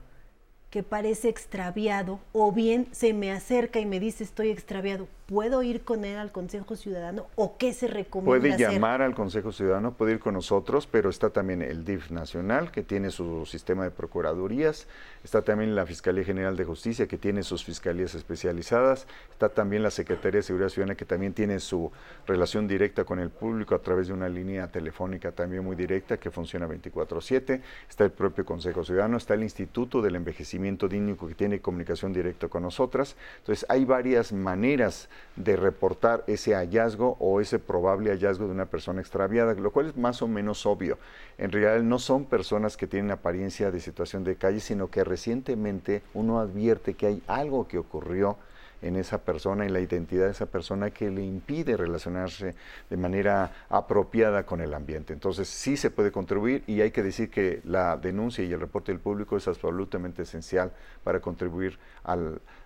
que 0.74 0.82
parece 0.82 1.28
extraviado 1.28 2.18
o 2.32 2.50
bien 2.50 2.88
se 2.90 3.12
me 3.12 3.30
acerca 3.30 3.78
y 3.78 3.86
me 3.86 4.00
dice 4.00 4.24
estoy 4.24 4.50
extraviado, 4.50 5.06
¿puedo 5.26 5.62
ir 5.62 5.82
con 5.82 6.04
él 6.04 6.18
al 6.18 6.32
Consejo 6.32 6.74
Ciudadano 6.74 7.28
o 7.36 7.56
qué 7.56 7.72
se 7.72 7.86
recomienda 7.86 8.40
Puede 8.40 8.58
llamar 8.58 9.00
al 9.00 9.14
Consejo 9.14 9.52
Ciudadano, 9.52 9.92
puede 9.92 10.14
ir 10.14 10.18
con 10.18 10.34
nosotros, 10.34 10.88
pero 10.88 11.10
está 11.10 11.30
también 11.30 11.62
el 11.62 11.84
DIF 11.84 12.10
nacional 12.10 12.72
que 12.72 12.82
tiene 12.82 13.10
su 13.10 13.46
sistema 13.46 13.84
de 13.84 13.92
procuradurías, 13.92 14.88
está 15.22 15.42
también 15.42 15.76
la 15.76 15.86
Fiscalía 15.86 16.24
General 16.24 16.56
de 16.56 16.64
Justicia 16.64 17.06
que 17.06 17.18
tiene 17.18 17.44
sus 17.44 17.64
fiscalías 17.64 18.16
especializadas, 18.16 19.06
está 19.30 19.50
también 19.50 19.84
la 19.84 19.92
Secretaría 19.92 20.38
de 20.38 20.42
Seguridad 20.42 20.70
Ciudadana 20.70 20.96
que 20.96 21.04
también 21.04 21.34
tiene 21.34 21.60
su 21.60 21.92
relación 22.26 22.66
directa 22.66 23.04
con 23.04 23.20
el 23.20 23.30
público 23.30 23.76
a 23.76 23.78
través 23.78 24.08
de 24.08 24.12
una 24.12 24.28
línea 24.28 24.72
telefónica 24.72 25.30
también 25.30 25.62
muy 25.64 25.76
directa 25.76 26.16
que 26.16 26.32
funciona 26.32 26.66
24/7, 26.66 27.60
está 27.88 28.02
el 28.02 28.10
propio 28.10 28.44
Consejo 28.44 28.82
Ciudadano, 28.82 29.18
está 29.18 29.34
el 29.34 29.44
Instituto 29.44 30.02
del 30.02 30.16
Envejecimiento 30.16 30.63
Que 30.64 31.34
tiene 31.36 31.60
comunicación 31.60 32.14
directa 32.14 32.48
con 32.48 32.62
nosotras, 32.62 33.16
entonces 33.38 33.66
hay 33.68 33.84
varias 33.84 34.32
maneras 34.32 35.10
de 35.36 35.56
reportar 35.56 36.24
ese 36.26 36.54
hallazgo 36.54 37.16
o 37.20 37.40
ese 37.42 37.58
probable 37.58 38.10
hallazgo 38.10 38.46
de 38.46 38.52
una 38.52 38.64
persona 38.64 39.02
extraviada, 39.02 39.52
lo 39.54 39.72
cual 39.72 39.86
es 39.86 39.96
más 39.96 40.22
o 40.22 40.28
menos 40.28 40.64
obvio. 40.64 40.98
En 41.36 41.52
realidad 41.52 41.82
no 41.82 41.98
son 41.98 42.24
personas 42.24 42.78
que 42.78 42.86
tienen 42.86 43.10
apariencia 43.10 43.70
de 43.70 43.78
situación 43.78 44.24
de 44.24 44.36
calle, 44.36 44.60
sino 44.60 44.88
que 44.88 45.04
recientemente 45.04 46.02
uno 46.14 46.40
advierte 46.40 46.94
que 46.94 47.06
hay 47.06 47.22
algo 47.26 47.68
que 47.68 47.76
ocurrió 47.76 48.38
en 48.86 48.96
esa 48.96 49.18
persona, 49.18 49.64
en 49.64 49.72
la 49.72 49.80
identidad 49.80 50.26
de 50.26 50.32
esa 50.32 50.46
persona 50.46 50.90
que 50.90 51.10
le 51.10 51.22
impide 51.22 51.76
relacionarse 51.76 52.54
de 52.88 52.96
manera 52.96 53.66
apropiada 53.68 54.44
con 54.44 54.60
el 54.60 54.74
ambiente. 54.74 55.12
Entonces 55.12 55.48
sí 55.48 55.76
se 55.76 55.90
puede 55.90 56.12
contribuir 56.12 56.62
y 56.66 56.80
hay 56.80 56.90
que 56.90 57.02
decir 57.02 57.30
que 57.30 57.60
la 57.64 57.96
denuncia 57.96 58.44
y 58.44 58.52
el 58.52 58.60
reporte 58.60 58.92
del 58.92 59.00
público 59.00 59.36
es 59.36 59.48
absolutamente 59.48 60.22
esencial 60.22 60.72
para 61.02 61.20
contribuir 61.20 61.78
a 62.04 62.16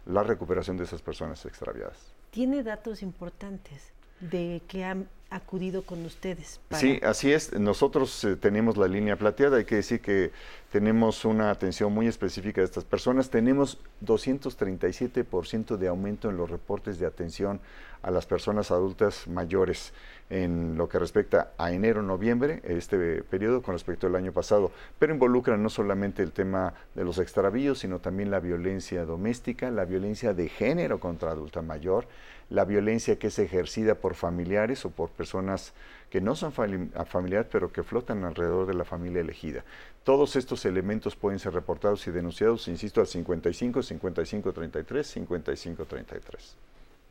la 0.07 0.23
recuperación 0.23 0.77
de 0.77 0.85
esas 0.85 1.03
personas 1.03 1.45
extraviadas 1.47 2.19
tiene 2.31 2.63
datos 2.63 3.03
importantes 3.03 3.93
de 4.21 4.63
que 4.69 4.85
han 4.85 5.09
acudido 5.31 5.83
con 5.83 6.05
ustedes. 6.07 6.61
Sí, 6.71 7.01
así 7.03 7.33
es. 7.33 7.53
Nosotros 7.53 8.25
eh, 8.25 8.37
tenemos 8.37 8.77
la 8.77 8.89
línea 8.89 9.17
plateada. 9.17 9.59
Hay 9.59 9.65
que 9.65 9.77
decir 9.77 10.01
que 10.01 10.31
tenemos 10.73 11.25
una 11.25 11.51
atención 11.51 11.93
muy 11.93 12.07
específica 12.07 12.63
de 12.63 12.67
estas 12.67 12.85
personas. 12.85 13.29
Tenemos 13.29 13.79
237% 14.05 15.77
de 15.77 15.89
aumento 15.89 16.31
en 16.31 16.39
los 16.39 16.51
reportes 16.51 16.99
de 16.99 17.07
atención 17.07 17.61
a 18.03 18.11
las 18.11 18.27
personas 18.27 18.71
adultas 18.71 19.27
mayores 19.27 19.93
en 20.31 20.77
lo 20.77 20.89
que 20.89 20.99
respecta 20.99 21.53
a 21.59 21.73
enero-noviembre, 21.73 22.61
este 22.65 23.23
periodo 23.25 23.63
con 23.63 23.75
respecto 23.75 24.07
al 24.07 24.15
año 24.15 24.33
pasado, 24.33 24.71
pero 24.99 25.13
involucra 25.13 25.57
no 25.57 25.69
solamente 25.69 26.23
el 26.23 26.33
tema 26.33 26.75
de 26.95 27.05
los 27.05 27.19
extravíos, 27.19 27.79
sino 27.81 27.99
también 27.99 28.31
la 28.31 28.41
violencia 28.41 29.05
doméstica, 29.05 29.71
la 29.71 29.85
violencia 29.85 30.35
de 30.35 30.49
género 30.49 31.01
contra 31.01 31.31
adulta 31.31 31.63
mayor, 31.63 32.07
la 32.51 32.65
violencia 32.65 33.19
que 33.19 33.27
es 33.27 33.39
ejercida 33.39 33.97
por 33.97 34.15
familiares 34.15 34.85
o 34.85 34.91
por 34.91 35.11
personas 35.11 35.75
que 36.11 36.21
no 36.21 36.35
son 36.35 36.53
familiares, 36.53 37.49
pero 37.51 37.71
que 37.71 37.83
flotan 37.83 38.25
alrededor 38.25 38.67
de 38.67 38.75
la 38.75 38.85
familia 38.85 39.21
elegida. 39.21 39.65
Todos 40.05 40.37
estos 40.37 40.65
elementos 40.65 41.17
pueden 41.17 41.39
ser 41.39 41.53
reportados 41.53 42.07
y 42.07 42.11
denunciados, 42.11 42.67
insisto, 42.69 43.01
al 43.03 43.07
55 43.07 43.83
55 43.83 44.53
33 44.53 45.07
55 45.07 45.85
33. 45.85 46.57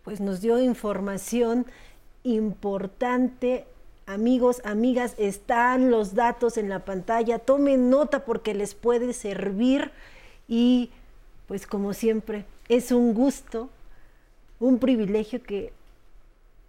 pues 0.03 0.19
nos 0.19 0.41
dio 0.41 0.59
información 0.59 1.65
importante. 2.23 3.65
Amigos, 4.07 4.61
amigas, 4.63 5.13
están 5.17 5.91
los 5.91 6.15
datos 6.15 6.57
en 6.57 6.69
la 6.69 6.85
pantalla. 6.85 7.39
Tomen 7.39 7.89
nota 7.89 8.25
porque 8.25 8.53
les 8.53 8.73
puede 8.73 9.13
servir 9.13 9.91
y 10.47 10.91
pues 11.47 11.67
como 11.67 11.93
siempre, 11.93 12.45
es 12.67 12.91
un 12.91 13.13
gusto, 13.13 13.69
un 14.59 14.79
privilegio 14.79 15.41
que 15.41 15.73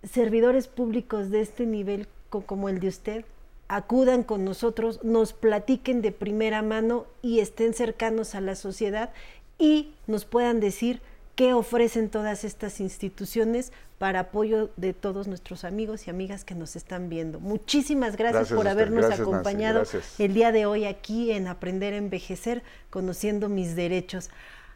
servidores 0.02 0.68
públicos 0.68 1.30
de 1.30 1.40
este 1.40 1.66
nivel 1.66 2.06
como 2.28 2.68
el 2.68 2.80
de 2.80 2.88
usted 2.88 3.24
acudan 3.68 4.22
con 4.22 4.44
nosotros, 4.44 5.04
nos 5.04 5.32
platiquen 5.32 6.00
de 6.00 6.12
primera 6.12 6.62
mano 6.62 7.06
y 7.22 7.40
estén 7.40 7.74
cercanos 7.74 8.34
a 8.34 8.40
la 8.40 8.54
sociedad 8.54 9.10
y 9.58 9.92
nos 10.06 10.24
puedan 10.24 10.60
decir 10.60 11.02
qué 11.34 11.52
ofrecen 11.52 12.08
todas 12.08 12.44
estas 12.44 12.80
instituciones 12.80 13.72
para 13.98 14.20
apoyo 14.20 14.70
de 14.76 14.94
todos 14.94 15.28
nuestros 15.28 15.64
amigos 15.64 16.06
y 16.06 16.10
amigas 16.10 16.44
que 16.44 16.54
nos 16.54 16.76
están 16.76 17.08
viendo. 17.08 17.40
Muchísimas 17.40 18.16
gracias, 18.16 18.50
por 18.52 18.68
habernos 18.68 19.04
acompañado 19.06 19.82
el 20.18 20.34
día 20.34 20.50
de 20.50 20.66
hoy 20.66 20.84
aquí 20.84 21.32
en 21.32 21.46
Aprender 21.46 21.94
a 21.94 21.98
Envejecer, 21.98 22.62
conociendo 22.90 23.48
mis 23.48 23.76
derechos. 23.76 24.30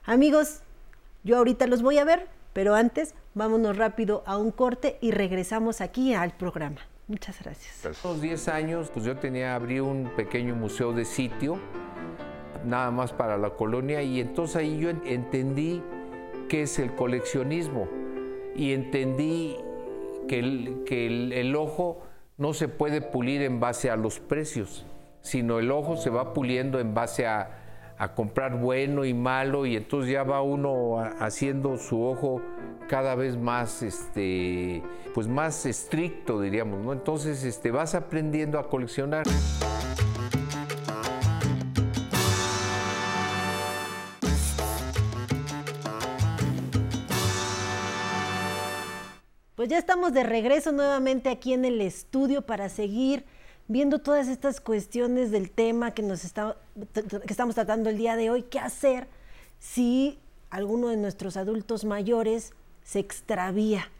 Amigos, 0.05 0.61
yo 1.25 1.39
ahorita 1.39 1.67
los 1.67 1.83
voy 1.83 1.99
a 1.99 2.05
ver, 2.05 2.27
pero 2.53 2.75
antes 2.75 3.15
vámonos 3.35 3.77
rápido 3.77 4.23
a 4.27 4.37
un 4.37 4.51
corte 4.51 4.99
y 5.01 5.11
regresamos 5.11 5.81
aquí 5.81 6.15
al 6.15 6.33
programa. 6.33 6.81
Muchas 7.09 7.43
gracias. 7.43 7.85
A 7.85 8.09
los 8.09 8.21
10 8.21 8.49
años, 8.49 8.91
pues 8.93 9.05
yo 9.05 9.17
tenía, 9.17 9.55
abrí 9.55 9.81
un 9.81 10.11
pequeño 10.17 10.55
museo 10.55 10.93
de 10.93 11.05
sitio, 11.05 11.59
nada 12.65 12.91
más 12.91 13.13
para 13.13 13.37
la 13.37 13.51
colonia, 13.51 14.03
y 14.03 14.21
entonces 14.21 14.57
ahí 14.57 14.79
yo 14.79 14.91
entendí 14.91 15.83
qué 16.49 16.63
es 16.63 16.79
el 16.79 16.95
coleccionismo 16.95 17.89
y 18.55 18.73
entendí 18.73 19.57
que, 20.29 20.39
el, 20.39 20.85
que 20.87 21.41
el, 21.41 21.57
ojo 21.57 22.03
no 22.39 22.55
se 22.55 22.69
puede 22.69 23.01
pulir 23.01 23.43
en 23.43 23.61
base 23.61 23.91
a 23.91 23.97
los 23.97 24.21
precios, 24.21 24.87
sino 25.21 25.59
el 25.59 25.71
ojo 25.71 25.97
se 25.97 26.11
va 26.11 26.33
puliendo 26.33 26.79
en 26.79 26.95
base 26.95 27.27
a, 27.27 27.62
comprar 28.09 28.59
bueno 28.59 29.05
y 29.05 29.15
malo 29.15 29.65
y 29.67 29.77
entonces 29.77 30.13
ya 30.13 30.23
va 30.23 30.43
uno 30.43 30.99
haciendo 31.21 31.77
su 31.79 32.05
ojo 32.05 32.43
cada 32.89 33.15
vez 33.15 33.37
más 33.37 33.83
este 33.83 34.83
pues 35.15 35.29
más 35.29 35.67
estricto 35.67 36.41
diríamos 36.41 36.85
no 36.85 36.93
entonces 36.93 37.45
este 37.45 37.71
vas 37.71 37.95
aprendiendo 37.95 38.59
a 38.59 38.69
coleccionar. 38.69 39.25
Pues 49.63 49.71
ya 49.71 49.79
estamos 49.79 50.13
de 50.13 50.25
regreso 50.25 50.73
nuevamente 50.73 51.29
aquí 51.29 51.53
en 51.53 51.65
el 51.65 51.81
estudio 51.83 52.43
para 52.43 52.69
seguir 52.69 53.25
viendo 53.69 53.99
todas 53.99 54.29
estas 54.29 54.61
cuestiones 54.61 55.31
del 55.31 55.51
tema 55.51 55.93
que, 55.93 56.03
nos 56.03 56.25
está, 56.25 56.57
que 56.93 57.27
estamos 57.29 57.55
tratando 57.55 57.91
el 57.91 57.99
día 57.99 58.17
de 58.17 58.31
hoy. 58.31 58.43
¿Qué 58.43 58.59
hacer 58.59 59.07
si 59.59 60.19
alguno 60.51 60.89
de 60.89 60.97
nuestros 60.97 61.37
adultos 61.37 61.85
mayores 61.85 62.53
se 62.85 62.99
extravía? 62.99 63.91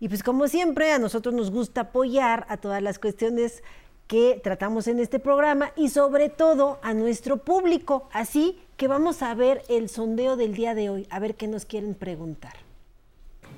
Y 0.00 0.08
pues 0.08 0.22
como 0.22 0.48
siempre, 0.48 0.92
a 0.92 0.98
nosotros 0.98 1.34
nos 1.34 1.50
gusta 1.50 1.82
apoyar 1.82 2.46
a 2.48 2.56
todas 2.56 2.82
las 2.82 2.98
cuestiones 2.98 3.62
que 4.06 4.40
tratamos 4.42 4.88
en 4.88 4.98
este 4.98 5.20
programa 5.20 5.72
y 5.76 5.90
sobre 5.90 6.30
todo 6.30 6.78
a 6.82 6.94
nuestro 6.94 7.36
público. 7.36 8.08
Así 8.12 8.58
que 8.76 8.88
vamos 8.88 9.22
a 9.22 9.34
ver 9.34 9.62
el 9.68 9.88
sondeo 9.88 10.36
del 10.36 10.54
día 10.54 10.74
de 10.74 10.90
hoy, 10.90 11.06
a 11.10 11.20
ver 11.20 11.36
qué 11.36 11.46
nos 11.46 11.64
quieren 11.64 11.94
preguntar. 11.94 12.54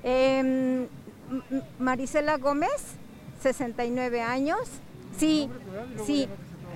Eh, 0.03 0.87
Marisela 1.79 2.37
Gómez, 2.37 2.95
69 3.41 4.21
años. 4.21 4.59
Sí, 5.17 5.49
sí. 6.05 6.27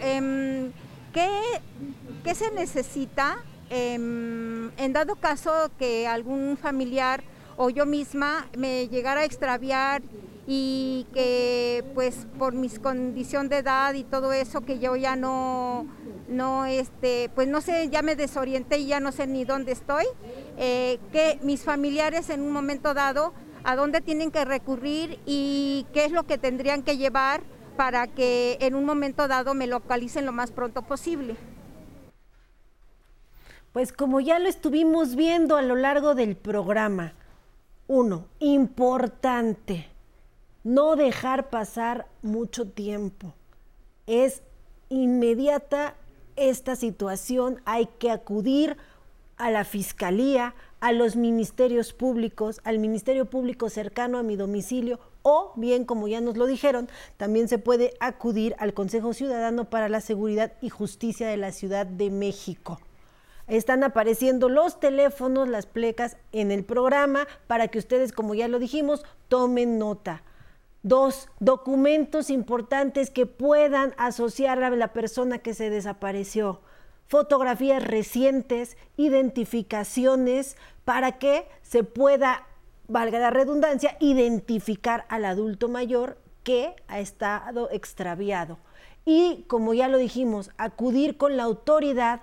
Em, 0.01 0.71
¿qué, 1.13 2.33
se 2.35 2.51
necesita 2.51 3.37
em, 3.69 4.69
en 4.77 4.93
dado 4.93 5.15
caso 5.15 5.71
que 5.79 6.07
algún 6.07 6.57
familiar 6.57 7.23
o 7.57 7.69
yo 7.69 7.85
misma 7.85 8.47
me 8.57 8.87
llegara 8.87 9.21
a 9.21 9.25
extraviar 9.25 10.01
y 10.45 11.05
que 11.13 11.83
pues 11.93 12.27
por 12.37 12.53
mi 12.53 12.69
condición 12.69 13.49
de 13.49 13.57
edad 13.57 13.93
y 13.95 14.03
todo 14.03 14.31
eso 14.31 14.61
que 14.61 14.79
yo 14.79 14.95
ya 14.95 15.15
no 15.15 15.85
no 16.29 16.65
este 16.65 17.29
pues 17.35 17.47
no 17.47 17.59
sé 17.59 17.89
ya 17.89 18.01
me 18.01 18.15
desorienté 18.15 18.77
y 18.77 18.87
ya 18.87 18.99
no 18.99 19.11
sé 19.11 19.27
ni 19.27 19.43
dónde 19.43 19.73
estoy 19.73 20.05
eh, 20.57 20.99
que 21.11 21.39
mis 21.41 21.63
familiares 21.63 22.29
en 22.29 22.41
un 22.41 22.51
momento 22.51 22.93
dado 22.93 23.33
a 23.63 23.75
dónde 23.75 23.99
tienen 23.99 24.31
que 24.31 24.45
recurrir 24.45 25.19
y 25.25 25.85
qué 25.93 26.05
es 26.05 26.11
lo 26.11 26.25
que 26.25 26.37
tendrían 26.37 26.83
que 26.83 26.97
llevar 26.97 27.41
para 27.77 28.07
que 28.07 28.57
en 28.59 28.75
un 28.75 28.83
momento 28.83 29.27
dado 29.27 29.53
me 29.53 29.67
localicen 29.67 30.25
lo 30.25 30.33
más 30.33 30.51
pronto 30.51 30.81
posible. 30.81 31.37
Pues 33.71 33.93
como 33.93 34.19
ya 34.19 34.39
lo 34.39 34.49
estuvimos 34.49 35.15
viendo 35.15 35.55
a 35.55 35.61
lo 35.61 35.75
largo 35.75 36.15
del 36.15 36.35
programa, 36.35 37.13
uno, 37.87 38.25
importante, 38.39 39.87
no 40.63 40.95
dejar 40.95 41.49
pasar 41.49 42.07
mucho 42.23 42.67
tiempo. 42.67 43.33
Es 44.07 44.41
inmediata 44.89 45.95
esta 46.35 46.75
situación, 46.75 47.61
hay 47.65 47.87
que 47.99 48.09
acudir 48.11 48.77
a 49.37 49.51
la 49.51 49.63
fiscalía, 49.63 50.55
a 50.79 50.91
los 50.91 51.15
ministerios 51.15 51.93
públicos, 51.93 52.59
al 52.63 52.79
ministerio 52.79 53.25
público 53.25 53.69
cercano 53.69 54.17
a 54.17 54.23
mi 54.23 54.35
domicilio 54.35 54.99
o 55.29 55.51
bien, 55.57 55.83
como 55.83 56.07
ya 56.07 56.21
nos 56.21 56.37
lo 56.37 56.45
dijeron, 56.45 56.87
también 57.17 57.49
se 57.49 57.59
puede 57.59 57.93
acudir 57.99 58.55
al 58.59 58.73
Consejo 58.73 59.11
Ciudadano 59.11 59.69
para 59.69 59.89
la 59.89 59.99
Seguridad 59.99 60.53
y 60.61 60.69
Justicia 60.69 61.27
de 61.27 61.35
la 61.35 61.51
Ciudad 61.51 61.85
de 61.85 62.09
México. 62.09 62.79
Están 63.47 63.83
apareciendo 63.83 64.47
los 64.47 64.79
teléfonos, 64.79 65.49
las 65.49 65.65
plecas 65.65 66.15
en 66.31 66.49
el 66.49 66.63
programa 66.63 67.27
para 67.47 67.67
que 67.67 67.77
ustedes, 67.77 68.13
como 68.13 68.35
ya 68.35 68.47
lo 68.47 68.57
dijimos, 68.57 69.03
tomen 69.27 69.77
nota. 69.77 70.23
Dos, 70.81 71.27
documentos 71.41 72.29
importantes 72.29 73.09
que 73.09 73.25
puedan 73.25 73.93
asociar 73.97 74.63
a 74.63 74.69
la 74.69 74.93
persona 74.93 75.39
que 75.39 75.53
se 75.53 75.69
desapareció 75.69 76.61
fotografías 77.07 77.83
recientes, 77.83 78.77
identificaciones, 78.97 80.57
para 80.85 81.13
que 81.13 81.47
se 81.61 81.83
pueda, 81.83 82.45
valga 82.87 83.19
la 83.19 83.29
redundancia, 83.29 83.97
identificar 83.99 85.05
al 85.09 85.25
adulto 85.25 85.67
mayor 85.67 86.17
que 86.43 86.75
ha 86.87 86.99
estado 86.99 87.69
extraviado. 87.71 88.57
Y 89.05 89.45
como 89.47 89.73
ya 89.73 89.87
lo 89.87 89.97
dijimos, 89.97 90.51
acudir 90.57 91.17
con 91.17 91.37
la 91.37 91.43
autoridad 91.43 92.21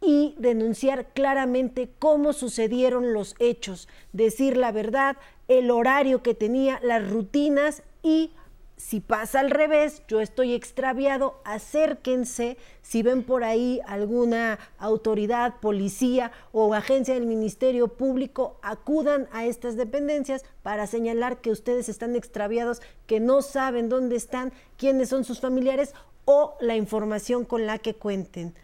y 0.00 0.34
denunciar 0.38 1.12
claramente 1.14 1.90
cómo 1.98 2.32
sucedieron 2.32 3.12
los 3.12 3.34
hechos, 3.38 3.88
decir 4.12 4.56
la 4.56 4.72
verdad, 4.72 5.16
el 5.48 5.70
horario 5.70 6.22
que 6.22 6.34
tenía, 6.34 6.80
las 6.82 7.08
rutinas 7.08 7.82
y 8.02 8.32
si 8.76 9.00
pasa 9.00 9.40
al 9.40 9.50
revés, 9.50 10.02
yo 10.06 10.20
estoy 10.20 10.52
extraviado, 10.52 11.40
acérquense. 11.44 12.58
Si 12.82 13.02
ven 13.02 13.22
por 13.22 13.42
ahí 13.42 13.80
alguna 13.86 14.58
autoridad, 14.78 15.54
policía 15.60 16.30
o 16.52 16.74
agencia 16.74 17.14
del 17.14 17.24
Ministerio 17.24 17.88
Público, 17.88 18.58
acudan 18.62 19.28
a 19.32 19.46
estas 19.46 19.76
dependencias 19.76 20.44
para 20.62 20.86
señalar 20.86 21.40
que 21.40 21.50
ustedes 21.50 21.88
están 21.88 22.16
extraviados, 22.16 22.82
que 23.06 23.18
no 23.18 23.40
saben 23.40 23.88
dónde 23.88 24.16
están, 24.16 24.52
quiénes 24.76 25.08
son 25.08 25.24
sus 25.24 25.40
familiares 25.40 25.94
o 26.26 26.54
la 26.60 26.76
información 26.76 27.46
con 27.46 27.66
la 27.66 27.78
que 27.78 27.94
cuenten. 27.94 28.54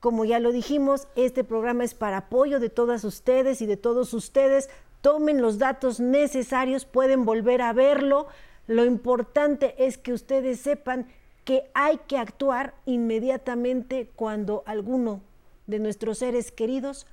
Como 0.00 0.26
ya 0.26 0.38
lo 0.38 0.52
dijimos, 0.52 1.08
este 1.16 1.44
programa 1.44 1.82
es 1.82 1.94
para 1.94 2.18
apoyo 2.18 2.60
de 2.60 2.68
todas 2.68 3.04
ustedes 3.04 3.62
y 3.62 3.66
de 3.66 3.78
todos 3.78 4.12
ustedes. 4.12 4.68
Tomen 5.00 5.40
los 5.40 5.58
datos 5.58 5.98
necesarios, 5.98 6.84
pueden 6.84 7.24
volver 7.24 7.62
a 7.62 7.72
verlo 7.72 8.26
lo 8.66 8.84
importante 8.84 9.74
es 9.78 9.98
que 9.98 10.12
ustedes 10.12 10.60
sepan 10.60 11.06
que 11.44 11.70
hay 11.74 11.98
que 12.08 12.18
actuar 12.18 12.74
inmediatamente 12.86 14.10
cuando 14.16 14.64
alguno 14.66 15.20
de 15.66 15.78
nuestros 15.78 16.18
seres 16.18 16.50
queridos 16.50 17.06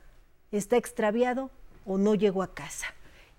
está 0.51 0.77
extraviado 0.77 1.51
o 1.85 1.97
no 1.97 2.15
llegó 2.15 2.41
a 2.41 2.53
casa. 2.53 2.87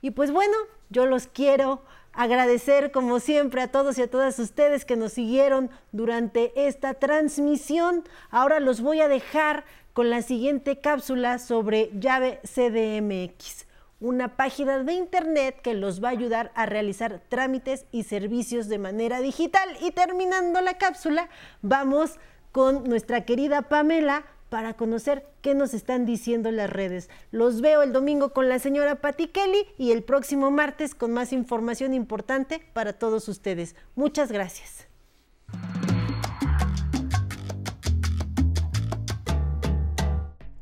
Y 0.01 0.13
pues 0.13 0.31
bueno, 0.31 0.55
yo 0.91 1.07
los 1.07 1.27
quiero 1.27 1.83
agradecer 2.13 2.93
como 2.93 3.19
siempre 3.19 3.63
a 3.63 3.73
todos 3.73 3.99
y 3.99 4.03
a 4.03 4.11
todas 4.11 4.39
ustedes 4.39 4.85
que 4.85 4.97
nos 4.97 5.15
siguieron 5.15 5.71
durante 5.91 6.53
esta 6.69 6.95
transmisión. 6.95 8.05
Ahora 8.31 8.61
los 8.61 8.81
voy 8.81 9.01
a 9.01 9.09
dejar 9.09 9.65
con 9.93 10.11
la 10.11 10.23
siguiente 10.23 10.79
cápsula 10.79 11.39
sobre 11.39 11.91
llave 11.99 12.41
CDMX 12.45 13.64
una 14.05 14.37
página 14.37 14.85
de 14.85 14.93
internet 14.93 15.61
que 15.63 15.75
los 15.75 16.05
va 16.05 16.09
a 16.09 16.13
ayudar 16.13 16.53
a 16.55 16.67
realizar 16.67 17.23
trámites 17.29 17.87
y 17.91 18.05
servicios 18.05 18.69
de 18.69 18.79
manera 18.79 19.21
digital. 19.21 19.69
Y 19.81 19.93
terminando 19.93 20.61
la 20.61 20.77
cápsula, 20.77 21.31
vamos 21.63 22.19
con 22.53 22.85
nuestra 22.85 23.25
querida 23.25 23.63
Pamela 23.63 24.25
para 24.51 24.75
conocer 24.75 25.27
qué 25.41 25.55
nos 25.55 25.75
están 25.75 26.05
diciendo 26.05 26.53
las 26.53 26.71
redes. 26.71 27.09
Los 27.31 27.61
veo 27.61 27.83
el 27.83 27.93
domingo 27.93 28.33
con 28.33 28.49
la 28.49 28.59
señora 28.59 29.01
Patti 29.01 29.27
Kelly 29.29 29.67
y 29.79 29.91
el 29.91 30.05
próximo 30.05 30.51
martes 30.51 30.95
con 30.95 31.13
más 31.13 31.33
información 31.33 31.95
importante 31.95 32.61
para 32.75 32.93
todos 32.93 33.29
ustedes. 33.29 33.75
Muchas 33.97 34.31
gracias. 34.31 34.94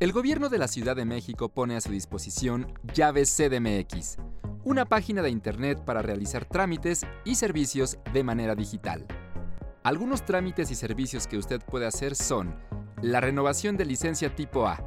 El 0.03 0.11
gobierno 0.11 0.49
de 0.49 0.59
la 0.59 0.67
Ciudad 0.67 0.97
de 0.97 1.05
México 1.05 1.49
pone 1.49 1.77
a 1.77 1.81
su 1.81 1.93
disposición 1.93 2.67
Llaves 2.93 3.33
CDMX, 3.37 4.17
una 4.65 4.85
página 4.85 5.23
de 5.23 5.31
Internet 5.31 5.85
para 5.85 6.03
realizar 6.03 6.45
trámites 6.45 7.07
y 7.25 7.37
servicios 7.37 7.99
de 8.13 8.25
manera 8.25 8.57
digital. 8.57 9.07
Algunos 9.85 10.25
trámites 10.25 10.73
y 10.73 10.75
servicios 10.75 11.29
que 11.29 11.39
usted 11.39 11.61
puede 11.61 11.87
hacer 11.87 12.17
son 12.17 12.53
la 13.01 13.21
renovación 13.21 13.77
de 13.77 13.85
licencia 13.85 14.35
tipo 14.35 14.67
A, 14.67 14.83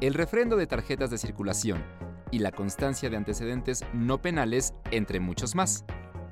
el 0.00 0.14
refrendo 0.14 0.56
de 0.56 0.66
tarjetas 0.66 1.10
de 1.10 1.18
circulación 1.18 1.84
y 2.30 2.38
la 2.38 2.50
constancia 2.50 3.10
de 3.10 3.18
antecedentes 3.18 3.84
no 3.92 4.22
penales, 4.22 4.72
entre 4.90 5.20
muchos 5.20 5.54
más. 5.54 5.84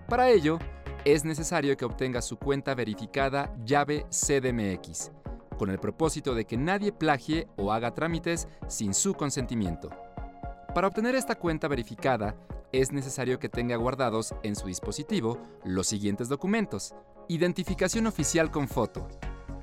Para 0.09 0.31
ello, 0.31 0.59
es 1.05 1.27
necesario 1.27 1.77
que 1.77 1.85
obtenga 1.85 2.23
su 2.23 2.38
cuenta 2.38 2.75
verificada 2.75 3.55
llave 3.66 4.07
CDMX 4.09 5.11
con 5.59 5.68
el 5.68 5.79
propósito 5.79 6.35
de 6.35 6.47
que 6.47 6.57
nadie 6.57 6.92
plagie 6.92 7.49
o 7.57 7.73
haga 7.73 7.92
trámites 7.92 8.49
sin 8.68 8.94
su 8.94 9.12
consentimiento. 9.12 9.90
Para 10.75 10.88
obtener 10.88 11.14
esta 11.14 11.35
cuenta 11.35 11.68
verificada, 11.68 12.37
es 12.73 12.92
necesario 12.92 13.38
que 13.38 13.49
tenga 13.49 13.77
guardados 13.77 14.35
en 14.42 14.55
su 14.55 14.68
dispositivo 14.68 15.38
los 15.64 15.87
siguientes 15.87 16.29
documentos. 16.29 16.94
Identificación 17.29 18.07
oficial 18.07 18.51
con 18.51 18.68
foto. 18.68 19.09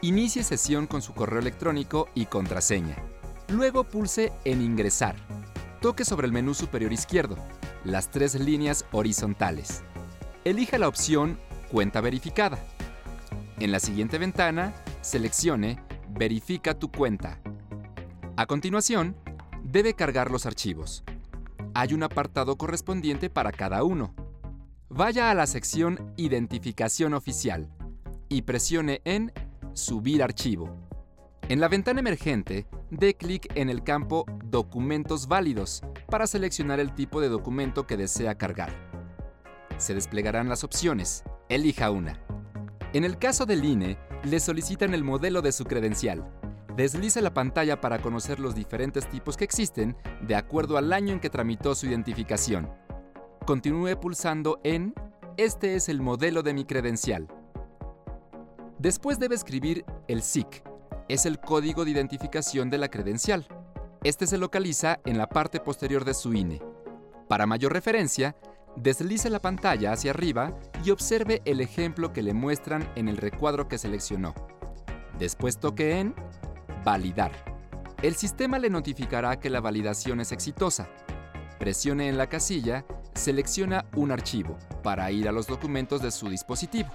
Inicie 0.04 0.44
sesión 0.44 0.88
con 0.88 1.04
su 1.04 1.14
correo 1.14 1.40
electrónico 1.40 2.10
y 2.16 2.26
contraseña. 2.26 2.96
Luego 3.50 3.84
pulse 3.84 4.34
en 4.46 4.62
Ingresar. 4.62 5.16
Toque 5.80 6.06
sobre 6.06 6.26
el 6.26 6.34
menú 6.34 6.54
superior 6.54 6.92
izquierdo, 6.92 7.38
las 7.84 8.10
tres 8.10 8.34
líneas 8.36 8.86
horizontales. 8.92 9.84
Elija 10.44 10.80
la 10.80 10.88
opción 10.88 11.38
Cuenta 11.72 12.02
verificada. 12.02 12.60
En 13.60 13.72
la 13.72 13.80
siguiente 13.80 14.18
ventana, 14.18 14.74
seleccione 15.02 15.80
Verifica 16.14 16.78
tu 16.78 16.92
cuenta. 16.92 17.40
A 18.38 18.46
continuación, 18.46 19.16
debe 19.64 19.94
cargar 19.94 20.30
los 20.30 20.46
archivos. 20.46 21.04
Hay 21.74 21.94
un 21.94 22.04
apartado 22.04 22.58
correspondiente 22.58 23.30
para 23.30 23.52
cada 23.52 23.84
uno. 23.84 24.14
Vaya 24.90 25.32
a 25.32 25.34
la 25.34 25.48
sección 25.48 26.14
Identificación 26.18 27.14
oficial 27.14 27.70
y 28.30 28.44
presione 28.44 29.02
en 29.06 29.32
Subir 29.74 30.22
archivo. 30.22 30.76
En 31.48 31.60
la 31.60 31.70
ventana 31.70 32.02
emergente, 32.02 32.68
dé 32.90 33.16
clic 33.16 33.52
en 33.56 33.70
el 33.70 33.84
campo 33.84 34.26
Documentos 34.46 35.28
válidos 35.28 35.82
para 36.10 36.28
seleccionar 36.28 36.80
el 36.80 36.94
tipo 36.94 37.22
de 37.22 37.30
documento 37.30 37.88
que 37.88 37.98
desea 37.98 38.38
cargar. 38.38 38.72
Se 39.78 39.94
desplegarán 39.94 40.50
las 40.50 40.64
opciones. 40.64 41.24
Elija 41.50 41.90
una. 41.90 42.20
En 42.94 43.06
el 43.06 43.18
caso 43.18 43.46
del 43.46 43.64
INE, 43.64 43.98
le 44.24 44.40
solicitan 44.40 44.94
el 44.94 45.04
modelo 45.04 45.42
de 45.42 45.52
su 45.52 45.66
credencial. 45.66 46.26
Deslice 46.76 47.22
la 47.22 47.34
pantalla 47.34 47.82
para 47.82 48.02
conocer 48.02 48.40
los 48.40 48.56
diferentes 48.56 49.08
tipos 49.10 49.36
que 49.36 49.44
existen 49.44 49.96
de 50.22 50.36
acuerdo 50.36 50.78
al 50.78 50.94
año 50.94 51.14
en 51.14 51.20
que 51.20 51.30
tramitó 51.30 51.76
su 51.76 51.88
identificación. 51.88 52.70
Continúe 53.46 54.00
pulsando 54.00 54.60
en 54.64 54.94
Este 55.38 55.76
es 55.76 55.90
el 55.90 56.02
modelo 56.02 56.44
de 56.44 56.54
mi 56.54 56.66
credencial. 56.66 57.28
Después 58.80 59.20
debe 59.20 59.36
escribir 59.36 59.86
el 60.08 60.22
SIC. 60.22 60.64
Es 61.10 61.26
el 61.26 61.40
código 61.40 61.84
de 61.84 61.92
identificación 61.92 62.70
de 62.70 62.78
la 62.78 62.90
credencial. 62.90 63.48
Este 64.04 64.26
se 64.28 64.38
localiza 64.38 65.00
en 65.06 65.18
la 65.18 65.28
parte 65.28 65.60
posterior 65.60 66.06
de 66.06 66.14
su 66.14 66.34
INE. 66.34 66.62
Para 67.28 67.46
mayor 67.46 67.74
referencia, 67.74 68.36
Deslice 68.76 69.30
la 69.30 69.40
pantalla 69.40 69.92
hacia 69.92 70.12
arriba 70.12 70.58
y 70.84 70.92
observe 70.92 71.42
el 71.46 71.62
ejemplo 71.62 72.14
que 72.14 72.24
le 72.24 72.34
muestran 72.34 72.90
en 72.96 73.08
el 73.08 73.18
recuadro 73.18 73.68
que 73.68 73.78
seleccionó. 73.78 74.34
Después 75.20 75.60
toque 75.60 76.00
en 76.00 76.16
Validar. 76.84 77.32
El 78.02 78.16
sistema 78.16 78.58
le 78.58 78.70
notificará 78.70 79.40
que 79.40 79.52
la 79.52 79.62
validación 79.62 80.20
es 80.22 80.32
exitosa. 80.32 80.90
Presione 81.60 82.10
en 82.10 82.18
la 82.18 82.28
casilla, 82.28 82.86
selecciona 83.14 83.86
un 83.96 84.12
archivo 84.12 84.58
para 84.82 85.12
ir 85.12 85.30
a 85.30 85.32
los 85.32 85.46
documentos 85.46 86.02
de 86.02 86.10
su 86.10 86.28
dispositivo. 86.28 86.90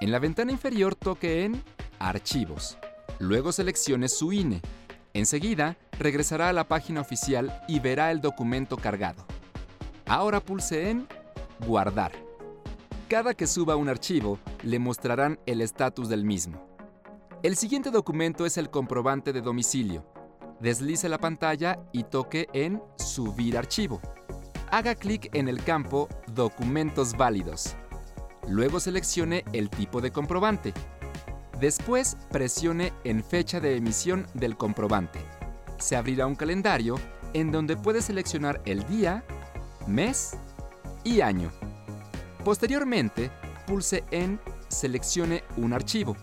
En 0.00 0.12
la 0.12 0.18
ventana 0.18 0.52
inferior 0.52 0.94
toque 0.94 1.44
en 1.44 1.62
Archivos. 1.98 2.76
Luego 3.18 3.52
seleccione 3.52 4.08
su 4.08 4.32
INE. 4.32 4.60
Enseguida, 5.14 5.78
regresará 5.98 6.50
a 6.50 6.52
la 6.52 6.68
página 6.68 7.00
oficial 7.00 7.62
y 7.68 7.78
verá 7.78 8.10
el 8.10 8.20
documento 8.20 8.76
cargado. 8.76 9.24
Ahora 10.06 10.40
pulse 10.40 10.90
en 10.90 11.08
Guardar. 11.66 12.12
Cada 13.08 13.34
que 13.34 13.46
suba 13.46 13.76
un 13.76 13.88
archivo, 13.88 14.38
le 14.62 14.78
mostrarán 14.78 15.38
el 15.46 15.60
estatus 15.60 16.08
del 16.08 16.24
mismo. 16.24 16.66
El 17.42 17.56
siguiente 17.56 17.90
documento 17.90 18.44
es 18.46 18.56
el 18.58 18.70
comprobante 18.70 19.32
de 19.32 19.40
domicilio. 19.40 20.04
Deslice 20.60 21.08
la 21.08 21.18
pantalla 21.18 21.78
y 21.92 22.04
toque 22.04 22.48
en 22.52 22.82
Subir 22.96 23.56
archivo. 23.56 24.00
Haga 24.70 24.94
clic 24.94 25.28
en 25.34 25.48
el 25.48 25.62
campo 25.62 26.08
Documentos 26.32 27.16
válidos. 27.16 27.76
Luego 28.48 28.80
seleccione 28.80 29.44
el 29.52 29.70
tipo 29.70 30.00
de 30.00 30.10
comprobante. 30.10 30.74
Después 31.60 32.16
presione 32.30 32.92
en 33.04 33.22
Fecha 33.22 33.60
de 33.60 33.76
emisión 33.76 34.26
del 34.34 34.56
comprobante. 34.56 35.20
Se 35.78 35.96
abrirá 35.96 36.26
un 36.26 36.34
calendario 36.34 36.96
en 37.32 37.52
donde 37.52 37.76
puede 37.76 38.02
seleccionar 38.02 38.60
el 38.64 38.86
día, 38.86 39.24
mes 39.86 40.36
y 41.04 41.20
año. 41.20 41.50
Posteriormente, 42.44 43.30
pulse 43.66 44.04
en 44.10 44.40
Seleccione 44.68 45.44
un 45.56 45.72
archivo. 45.72 46.16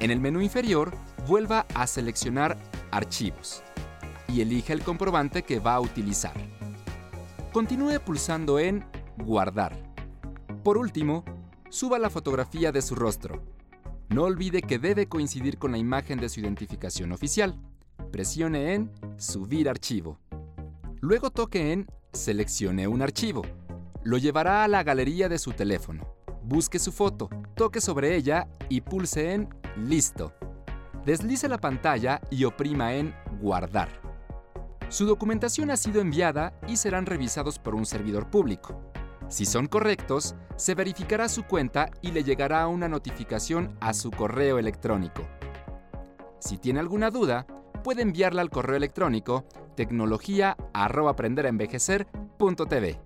En 0.00 0.10
el 0.10 0.20
menú 0.20 0.40
inferior, 0.40 0.92
vuelva 1.26 1.66
a 1.74 1.86
seleccionar 1.86 2.58
Archivos 2.90 3.62
y 4.28 4.40
elija 4.40 4.72
el 4.72 4.82
comprobante 4.82 5.42
que 5.42 5.60
va 5.60 5.74
a 5.74 5.80
utilizar. 5.80 6.34
Continúe 7.52 8.00
pulsando 8.04 8.58
en 8.58 8.84
Guardar. 9.16 9.76
Por 10.62 10.78
último, 10.78 11.24
suba 11.70 11.98
la 11.98 12.10
fotografía 12.10 12.72
de 12.72 12.82
su 12.82 12.94
rostro. 12.94 13.42
No 14.08 14.24
olvide 14.24 14.62
que 14.62 14.78
debe 14.78 15.08
coincidir 15.08 15.58
con 15.58 15.72
la 15.72 15.78
imagen 15.78 16.18
de 16.18 16.28
su 16.28 16.40
identificación 16.40 17.12
oficial. 17.12 17.58
Presione 18.12 18.74
en 18.74 18.90
Subir 19.16 19.68
archivo. 19.68 20.18
Luego 21.00 21.30
toque 21.30 21.72
en 21.72 21.86
Seleccione 22.16 22.88
un 22.88 23.02
archivo. 23.02 23.42
Lo 24.02 24.16
llevará 24.16 24.64
a 24.64 24.68
la 24.68 24.82
galería 24.82 25.28
de 25.28 25.38
su 25.38 25.52
teléfono. 25.52 26.16
Busque 26.42 26.78
su 26.78 26.90
foto, 26.90 27.28
toque 27.54 27.80
sobre 27.80 28.16
ella 28.16 28.48
y 28.70 28.80
pulse 28.80 29.34
en 29.34 29.48
Listo. 29.76 30.32
Deslice 31.04 31.46
la 31.46 31.58
pantalla 31.58 32.22
y 32.30 32.44
oprima 32.44 32.94
en 32.94 33.14
Guardar. 33.38 33.90
Su 34.88 35.04
documentación 35.04 35.70
ha 35.70 35.76
sido 35.76 36.00
enviada 36.00 36.58
y 36.66 36.78
serán 36.78 37.04
revisados 37.04 37.58
por 37.58 37.74
un 37.74 37.84
servidor 37.84 38.30
público. 38.30 38.80
Si 39.28 39.44
son 39.44 39.66
correctos, 39.66 40.34
se 40.56 40.74
verificará 40.74 41.28
su 41.28 41.44
cuenta 41.44 41.90
y 42.00 42.12
le 42.12 42.24
llegará 42.24 42.66
una 42.66 42.88
notificación 42.88 43.76
a 43.80 43.92
su 43.92 44.10
correo 44.10 44.58
electrónico. 44.58 45.22
Si 46.38 46.56
tiene 46.56 46.80
alguna 46.80 47.10
duda, 47.10 47.46
puede 47.84 48.02
enviarla 48.02 48.40
al 48.40 48.50
correo 48.50 48.76
electrónico 48.76 49.44
tecnología 49.76 50.56
aprenderenvejecer.tv. 50.72 52.98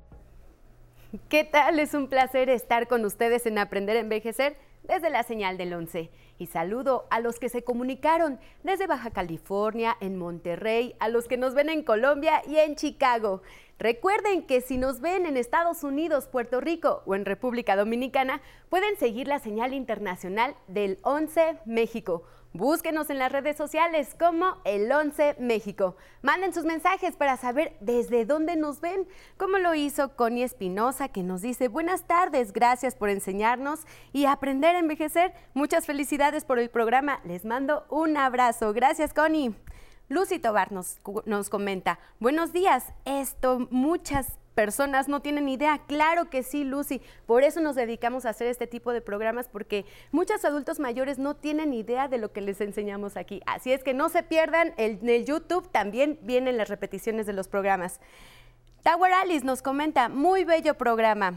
¿Qué 1.29 1.45
tal? 1.45 1.81
Es 1.81 1.93
un 1.93 2.09
placer 2.09 2.49
estar 2.49 2.87
con 2.87 3.05
ustedes 3.05 3.45
en 3.45 3.59
Aprender 3.59 3.97
a 3.97 4.01
Envejecer 4.01 4.57
desde 4.85 5.11
la 5.11 5.25
señal 5.25 5.59
del 5.59 5.75
11. 5.75 6.11
Y 6.39 6.47
saludo 6.47 7.07
a 7.11 7.21
los 7.21 7.39
que 7.39 7.49
se 7.49 7.65
comunicaron 7.65 8.39
desde 8.63 8.87
Baja 8.87 9.11
California, 9.11 9.97
en 10.01 10.17
Monterrey, 10.17 10.95
a 11.01 11.09
los 11.09 11.29
que 11.29 11.37
nos 11.37 11.55
ven 11.55 11.69
en 11.69 11.83
Colombia 11.83 12.43
y 12.47 12.57
en 12.57 12.77
Chicago. 12.77 13.43
Recuerden 13.79 14.47
que 14.47 14.61
si 14.61 14.79
nos 14.79 15.01
ven 15.01 15.27
en 15.27 15.37
Estados 15.37 15.85
Unidos, 15.85 16.29
Puerto 16.29 16.61
Rico 16.61 17.03
o 17.07 17.15
en 17.15 17.25
República 17.25 17.77
Dominicana, 17.77 18.41
pueden 18.69 18.97
seguir 18.97 19.27
la 19.27 19.39
señal 19.39 19.75
internacional 19.75 20.55
del 20.69 20.99
11 21.03 21.59
México 21.67 22.25
Búsquenos 22.53 23.11
en 23.11 23.21
las 23.21 23.31
redes 23.31 23.57
sociales 23.57 24.17
como 24.19 24.57
el 24.65 24.91
11 24.91 25.37
México. 25.39 25.97
Manden 26.21 26.53
sus 26.53 26.65
mensajes 26.65 27.15
para 27.15 27.37
saber 27.37 27.77
desde 27.81 28.25
dónde 28.25 28.57
nos 28.57 28.81
ven, 28.81 29.07
como 29.37 29.59
lo 29.59 29.77
hizo 29.77 30.17
Connie 30.17 30.43
Espinosa, 30.43 31.09
que 31.09 31.23
nos 31.23 31.43
dice 31.43 31.69
buenas 31.69 32.09
tardes, 32.09 32.53
gracias 32.53 32.97
por 32.97 33.09
enseñarnos 33.09 33.87
y 34.13 34.25
aprender 34.25 34.75
a 34.75 34.81
envejecer. 34.81 35.33
Muchas 35.55 35.87
felicidades 35.87 36.45
por 36.45 36.59
el 36.59 36.71
programa. 36.71 37.21
Les 37.25 37.45
mando 37.45 37.87
un 37.89 38.17
abrazo. 38.17 38.73
Gracias, 38.73 39.15
Connie. 39.15 39.55
Lucy 40.09 40.41
Tobar 40.41 40.73
nos, 40.73 41.01
nos 41.25 41.51
comenta, 41.51 42.01
buenos 42.19 42.53
días, 42.53 42.93
esto 43.05 43.69
muchas 43.71 44.40
personas 44.55 45.09
no 45.09 45.21
tienen 45.21 45.49
idea. 45.49 45.81
Claro 45.87 46.31
que 46.31 46.43
sí, 46.43 46.65
Lucy. 46.65 47.01
Por 47.27 47.45
eso 47.45 47.61
nos 47.61 47.77
dedicamos 47.77 48.25
a 48.25 48.31
hacer 48.31 48.47
este 48.47 48.67
tipo 48.67 48.93
de 48.93 49.01
programas, 49.01 49.49
porque 49.49 49.85
muchos 50.11 50.45
adultos 50.45 50.79
mayores 50.79 51.19
no 51.19 51.37
tienen 51.37 51.73
idea 51.73 52.09
de 52.09 52.19
lo 52.19 52.33
que 52.33 52.41
les 52.41 52.61
enseñamos 52.61 53.17
aquí. 53.17 53.41
Así 53.47 53.73
es 53.73 53.83
que 53.83 53.95
no 53.95 54.09
se 54.09 54.23
pierdan, 54.23 54.75
en 54.77 55.09
el 55.09 55.25
YouTube 55.25 55.69
también 55.71 56.19
vienen 56.23 56.57
las 56.57 56.69
repeticiones 56.69 57.27
de 57.27 57.33
los 57.33 57.49
programas. 57.49 58.01
Tower 58.83 59.13
Alice 59.13 59.45
nos 59.45 59.63
comenta, 59.63 60.09
muy 60.09 60.45
bello 60.45 60.75
programa. 60.75 61.35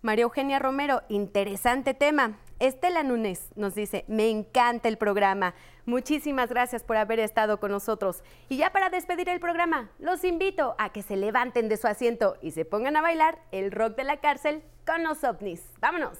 María 0.00 0.24
Eugenia 0.24 0.58
Romero, 0.58 1.02
interesante 1.08 1.94
tema. 1.94 2.38
Estela 2.58 3.02
Núñez 3.02 3.50
nos 3.56 3.74
dice, 3.74 4.04
me 4.08 4.30
encanta 4.30 4.88
el 4.88 4.96
programa. 4.96 5.54
Muchísimas 5.84 6.48
gracias 6.48 6.84
por 6.84 6.96
haber 6.96 7.18
estado 7.18 7.58
con 7.58 7.70
nosotros. 7.72 8.22
Y 8.48 8.56
ya 8.56 8.70
para 8.70 8.88
despedir 8.88 9.28
el 9.28 9.40
programa, 9.40 9.90
los 9.98 10.22
invito 10.24 10.76
a 10.78 10.92
que 10.92 11.02
se 11.02 11.16
levanten 11.16 11.68
de 11.68 11.76
su 11.76 11.88
asiento 11.88 12.36
y 12.40 12.52
se 12.52 12.64
pongan 12.64 12.96
a 12.96 13.02
bailar 13.02 13.38
el 13.50 13.72
rock 13.72 13.96
de 13.96 14.04
la 14.04 14.18
cárcel 14.18 14.62
con 14.86 15.02
los 15.02 15.24
ovnis. 15.24 15.62
¡Vámonos! 15.80 16.18